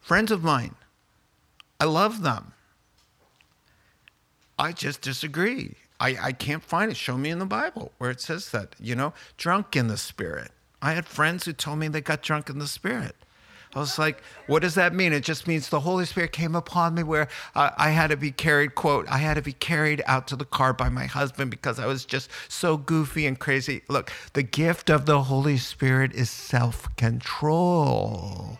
friends 0.01 0.33
of 0.33 0.43
mine. 0.43 0.75
I 1.79 1.85
love 1.85 2.23
them. 2.23 2.55
I 4.59 4.73
just 4.73 5.03
disagree. 5.03 5.77
I, 6.01 6.17
I 6.21 6.33
can't 6.33 6.63
find 6.63 6.91
it. 6.91 6.97
Show 6.97 7.17
me 7.17 7.31
in 7.31 7.39
the 7.39 7.47
Bible 7.47 7.93
where 7.99 8.11
it 8.11 8.21
says 8.21 8.51
that, 8.51 8.75
you 8.81 8.95
know, 8.95 9.13
drunk 9.37 9.77
in 9.77 9.89
the 9.89 9.97
spirit. 9.97 10.51
I 10.81 10.93
had 10.93 11.07
friends 11.07 11.45
who 11.45 11.53
told 11.53 11.79
me 11.79 11.89
they 11.89 12.01
got 12.01 12.23
drunk 12.23 12.49
in 12.49 12.59
the 12.59 12.69
spirit. 12.69 13.17
I 13.75 13.81
was 13.81 13.99
like, 13.99 14.23
what 14.47 14.63
does 14.63 14.75
that 14.77 14.95
mean? 14.95 15.13
It 15.13 15.23
just 15.23 15.47
means 15.47 15.69
the 15.69 15.81
Holy 15.81 16.07
Spirit 16.07 16.33
came 16.33 16.55
upon 16.55 16.95
me 16.95 17.03
where 17.03 17.29
I 17.55 17.91
had 17.91 18.09
to 18.09 18.17
be 18.17 18.31
carried, 18.31 18.75
quote, 18.75 19.07
I 19.09 19.19
had 19.19 19.35
to 19.35 19.43
be 19.43 19.53
carried 19.53 20.03
out 20.07 20.27
to 20.29 20.37
the 20.37 20.47
car 20.47 20.73
by 20.73 20.89
my 20.89 21.05
husband 21.05 21.51
because 21.51 21.79
I 21.79 21.87
was 21.87 22.07
just 22.07 22.31
so 22.49 22.79
goofy 22.79 23.27
and 23.27 23.39
crazy. 23.39 23.83
Look, 23.89 24.11
the 24.33 24.43
gift 24.43 24.89
of 24.89 25.05
the 25.05 25.25
Holy 25.25 25.59
Spirit 25.59 26.15
is 26.15 26.31
self 26.31 26.95
control. 26.97 28.59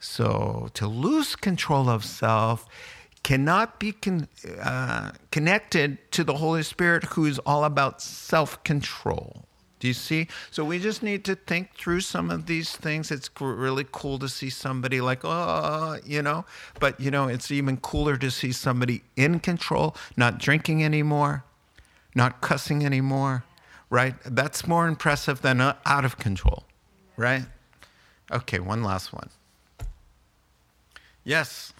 So 0.00 0.68
to 0.74 0.88
lose 0.88 1.36
control 1.36 1.88
of 1.88 2.04
self 2.04 2.66
cannot 3.28 3.78
be 3.78 3.92
con- 3.92 4.26
uh, 4.62 5.12
connected 5.30 5.98
to 6.10 6.24
the 6.24 6.36
Holy 6.36 6.62
Spirit, 6.62 7.04
who 7.12 7.26
is 7.26 7.38
all 7.40 7.64
about 7.64 8.00
self 8.00 8.64
control. 8.64 9.44
Do 9.80 9.86
you 9.86 9.92
see? 9.92 10.28
So 10.50 10.64
we 10.64 10.78
just 10.78 11.02
need 11.02 11.26
to 11.26 11.34
think 11.34 11.74
through 11.76 12.00
some 12.00 12.30
of 12.30 12.46
these 12.46 12.74
things. 12.74 13.10
It's 13.10 13.28
really 13.38 13.84
cool 13.92 14.18
to 14.20 14.30
see 14.30 14.48
somebody 14.48 15.02
like, 15.02 15.20
oh, 15.24 15.98
you 16.06 16.22
know, 16.22 16.46
but, 16.80 16.98
you 16.98 17.10
know, 17.10 17.28
it's 17.28 17.50
even 17.50 17.76
cooler 17.76 18.16
to 18.16 18.30
see 18.30 18.50
somebody 18.50 19.02
in 19.14 19.40
control, 19.40 19.94
not 20.16 20.38
drinking 20.38 20.82
anymore, 20.82 21.44
not 22.14 22.40
cussing 22.40 22.82
anymore, 22.84 23.44
right? 23.90 24.14
That's 24.24 24.66
more 24.66 24.88
impressive 24.88 25.42
than 25.42 25.60
uh, 25.60 25.74
out 25.84 26.06
of 26.06 26.16
control, 26.16 26.64
right? 27.18 27.44
Okay, 28.32 28.58
one 28.58 28.82
last 28.82 29.12
one. 29.12 29.28
Yes. 31.24 31.74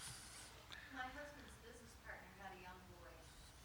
My 0.93 1.07
husband's 1.15 1.55
business 1.65 1.95
partner 2.05 2.29
had 2.43 2.51
a 2.53 2.61
young 2.61 2.79
boy, 2.91 3.07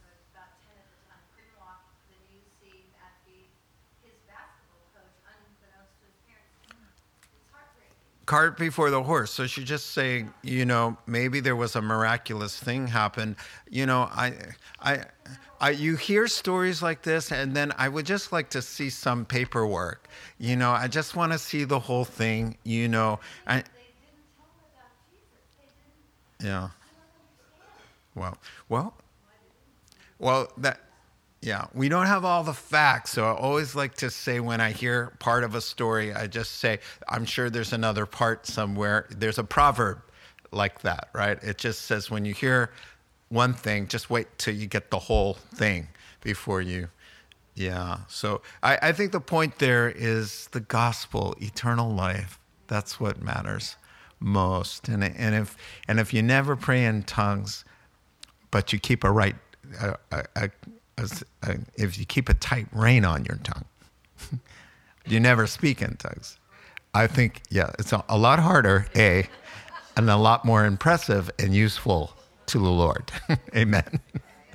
who 0.01 0.07
was 0.07 0.23
about 0.31 0.55
10 0.65 0.71
at 0.79 0.87
the 0.87 1.01
time, 1.11 1.21
couldn't 1.35 1.57
walk. 1.61 1.83
Then 2.09 2.23
you 2.31 2.41
see 2.63 2.89
at 3.03 3.15
the, 3.27 3.51
his 4.07 4.17
basketball 4.25 4.87
coach, 4.95 5.13
unbeknownst 5.29 5.93
to 5.99 6.05
his 6.09 6.19
parents. 6.25 6.55
It's 7.37 7.49
heartbreaking. 7.51 8.14
Cart 8.27 8.57
before 8.59 8.91
the 8.91 9.03
horse. 9.03 9.31
So 9.31 9.47
she's 9.47 9.65
just 9.65 9.91
saying, 9.91 10.33
you 10.43 10.65
know, 10.65 10.97
maybe 11.07 11.41
there 11.41 11.57
was 11.57 11.77
a 11.77 11.83
miraculous 11.83 12.59
thing 12.59 12.87
happen. 12.87 13.37
You 13.71 13.87
know, 13.87 14.09
I, 14.13 14.35
I, 14.81 15.05
I, 15.61 15.71
you 15.71 15.97
hear 15.97 16.27
stories 16.27 16.83
like 16.83 17.03
this, 17.03 17.33
and 17.33 17.55
then 17.55 17.73
I 17.79 17.89
would 17.89 18.07
just 18.07 18.33
like 18.33 18.51
to 18.51 18.63
see 18.63 18.91
some 18.91 19.25
paperwork. 19.25 20.09
You 20.39 20.57
know, 20.57 20.71
I 20.71 20.89
just 20.89 21.17
want 21.17 21.33
to 21.33 21.39
see 21.39 21.65
the 21.65 21.79
whole 21.79 22.05
thing. 22.05 22.57
You 22.65 22.89
know, 22.89 23.21
I, 23.47 23.57
They 23.57 23.63
didn't 23.63 24.27
tell 24.37 24.47
him 24.47 24.61
about 24.75 24.91
Jesus. 25.11 25.29
They 25.57 26.45
didn't, 26.45 26.51
yeah. 26.51 26.69
I 26.69 26.69
don't 27.01 27.15
understand. 27.21 27.75
Well, 28.15 28.39
well, 28.69 28.95
well, 30.19 30.53
that, 30.59 30.81
yeah, 31.45 31.67
we 31.75 31.91
don't 31.91 32.07
have 32.07 32.25
all 32.25 32.43
the 32.43 32.55
facts. 32.55 33.13
So 33.13 33.27
I 33.27 33.35
always 33.35 33.75
like 33.75 33.95
to 33.97 34.11
say 34.11 34.41
when 34.41 34.63
I 34.63 34.73
hear 34.73 35.13
part 35.19 35.45
of 35.45 35.55
a 35.55 35.61
story, 35.61 36.15
I 36.15 36.27
just 36.27 36.53
say, 36.53 36.79
I'm 37.07 37.27
sure 37.27 37.51
there's 37.51 37.75
another 37.75 38.07
part 38.07 38.47
somewhere. 38.47 39.07
There's 39.11 39.39
a 39.39 39.45
proverb 39.45 40.01
like 40.53 40.81
that, 40.83 41.11
right? 41.13 41.39
It 41.43 41.59
just 41.59 41.83
says 41.83 42.11
when 42.11 42.25
you 42.25 42.33
hear 42.33 42.71
one 43.29 43.53
thing, 43.53 43.89
just 43.89 44.09
wait 44.09 44.27
till 44.39 44.55
you 44.55 44.67
get 44.67 44.91
the 44.91 44.99
whole 44.99 45.35
thing 45.35 45.89
before 46.23 46.63
you. 46.63 46.89
Yeah. 47.55 47.99
So 48.09 48.41
I, 48.63 48.79
I 48.81 48.93
think 48.93 49.13
the 49.13 49.21
point 49.21 49.59
there 49.59 49.91
is 49.91 50.49
the 50.53 50.61
gospel, 50.61 51.37
eternal 51.43 51.91
life. 51.91 52.39
That's 52.69 52.99
what 52.99 53.21
matters 53.21 53.77
most. 54.19 54.89
And, 54.89 55.05
and 55.05 55.35
if 55.35 55.59
and 55.89 56.01
if 56.01 56.15
you 56.15 56.23
never 56.23 56.57
pray 56.57 56.87
in 56.87 57.03
tongues, 57.03 57.67
but 58.51 58.73
you 58.73 58.79
keep 58.79 59.05
a 59.05 59.11
right, 59.11 59.37
a, 59.79 59.97
a, 60.11 60.25
a, 60.37 60.51
if 61.77 61.99
you 61.99 62.05
keep 62.05 62.29
a 62.29 62.35
tight 62.35 62.67
rein 62.73 63.05
on 63.05 63.25
your 63.25 63.39
tongue, 63.39 63.65
you 65.07 65.21
never 65.21 65.47
speak 65.47 65.83
in 65.83 65.97
tongues. 65.97 66.39
I 66.95 67.07
think, 67.09 67.43
yeah, 67.51 67.71
it's 67.79 67.93
a, 67.93 68.05
a 68.09 68.17
lot 68.17 68.39
harder, 68.39 68.87
A, 68.95 69.29
and 69.97 70.09
a 70.09 70.17
lot 70.17 70.45
more 70.45 70.65
impressive 70.65 71.31
and 71.39 71.55
useful 71.55 72.15
to 72.47 72.59
the 72.59 72.71
Lord. 72.71 73.11
Amen. 73.57 74.01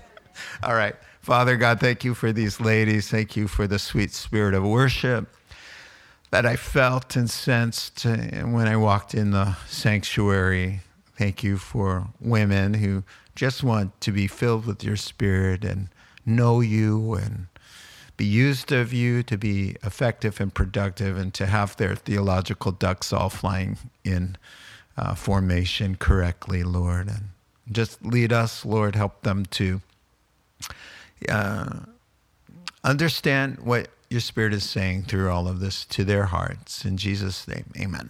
All 0.64 0.74
right. 0.76 0.96
Father 1.22 1.58
God, 1.58 1.80
thank 1.80 2.04
you 2.04 2.14
for 2.14 2.32
these 2.32 2.60
ladies. 2.60 3.10
Thank 3.10 3.36
you 3.36 3.48
for 3.48 3.68
the 3.68 3.78
sweet 3.78 4.12
spirit 4.12 4.54
of 4.54 4.64
worship 4.64 5.28
that 6.32 6.46
I 6.46 6.56
felt 6.56 7.16
and 7.16 7.30
sensed 7.30 8.06
uh, 8.06 8.16
when 8.46 8.68
I 8.68 8.78
walked 8.78 9.14
in 9.14 9.32
the 9.32 9.56
sanctuary. 9.68 10.82
Thank 11.18 11.44
you 11.44 11.58
for 11.58 12.08
women 12.22 12.76
who 12.76 13.04
just 13.36 13.64
want 13.64 14.00
to 14.02 14.12
be 14.12 14.28
filled 14.28 14.66
with 14.66 14.84
your 14.84 14.96
spirit 14.96 15.66
and 15.66 15.90
know 16.30 16.62
you 16.62 17.16
and 17.16 17.48
be 18.18 18.26
used 18.26 18.72
of 18.72 18.92
you 18.92 19.24
to 19.24 19.38
be 19.38 19.76
effective 19.84 20.42
and 20.42 20.54
productive 20.54 21.18
and 21.18 21.34
to 21.34 21.46
have 21.46 21.78
their 21.78 21.96
theological 21.96 22.72
ducks 22.72 23.14
all 23.14 23.30
flying 23.30 23.78
in 24.04 24.36
uh, 24.98 25.16
formation 25.16 25.96
correctly, 25.96 26.64
Lord. 26.64 27.08
And 27.08 27.30
just 27.72 28.04
lead 28.06 28.34
us, 28.34 28.66
Lord. 28.66 28.96
Help 28.96 29.22
them 29.22 29.46
to 29.52 29.82
uh, 31.30 31.80
understand 32.84 33.60
what 33.60 33.88
your 34.10 34.22
Spirit 34.22 34.54
is 34.54 34.70
saying 34.70 35.04
through 35.04 35.30
all 35.30 35.48
of 35.48 35.60
this 35.60 35.86
to 35.86 36.04
their 36.04 36.26
hearts. 36.26 36.84
In 36.84 36.98
Jesus' 36.98 37.48
name, 37.48 37.72
amen. 37.80 38.10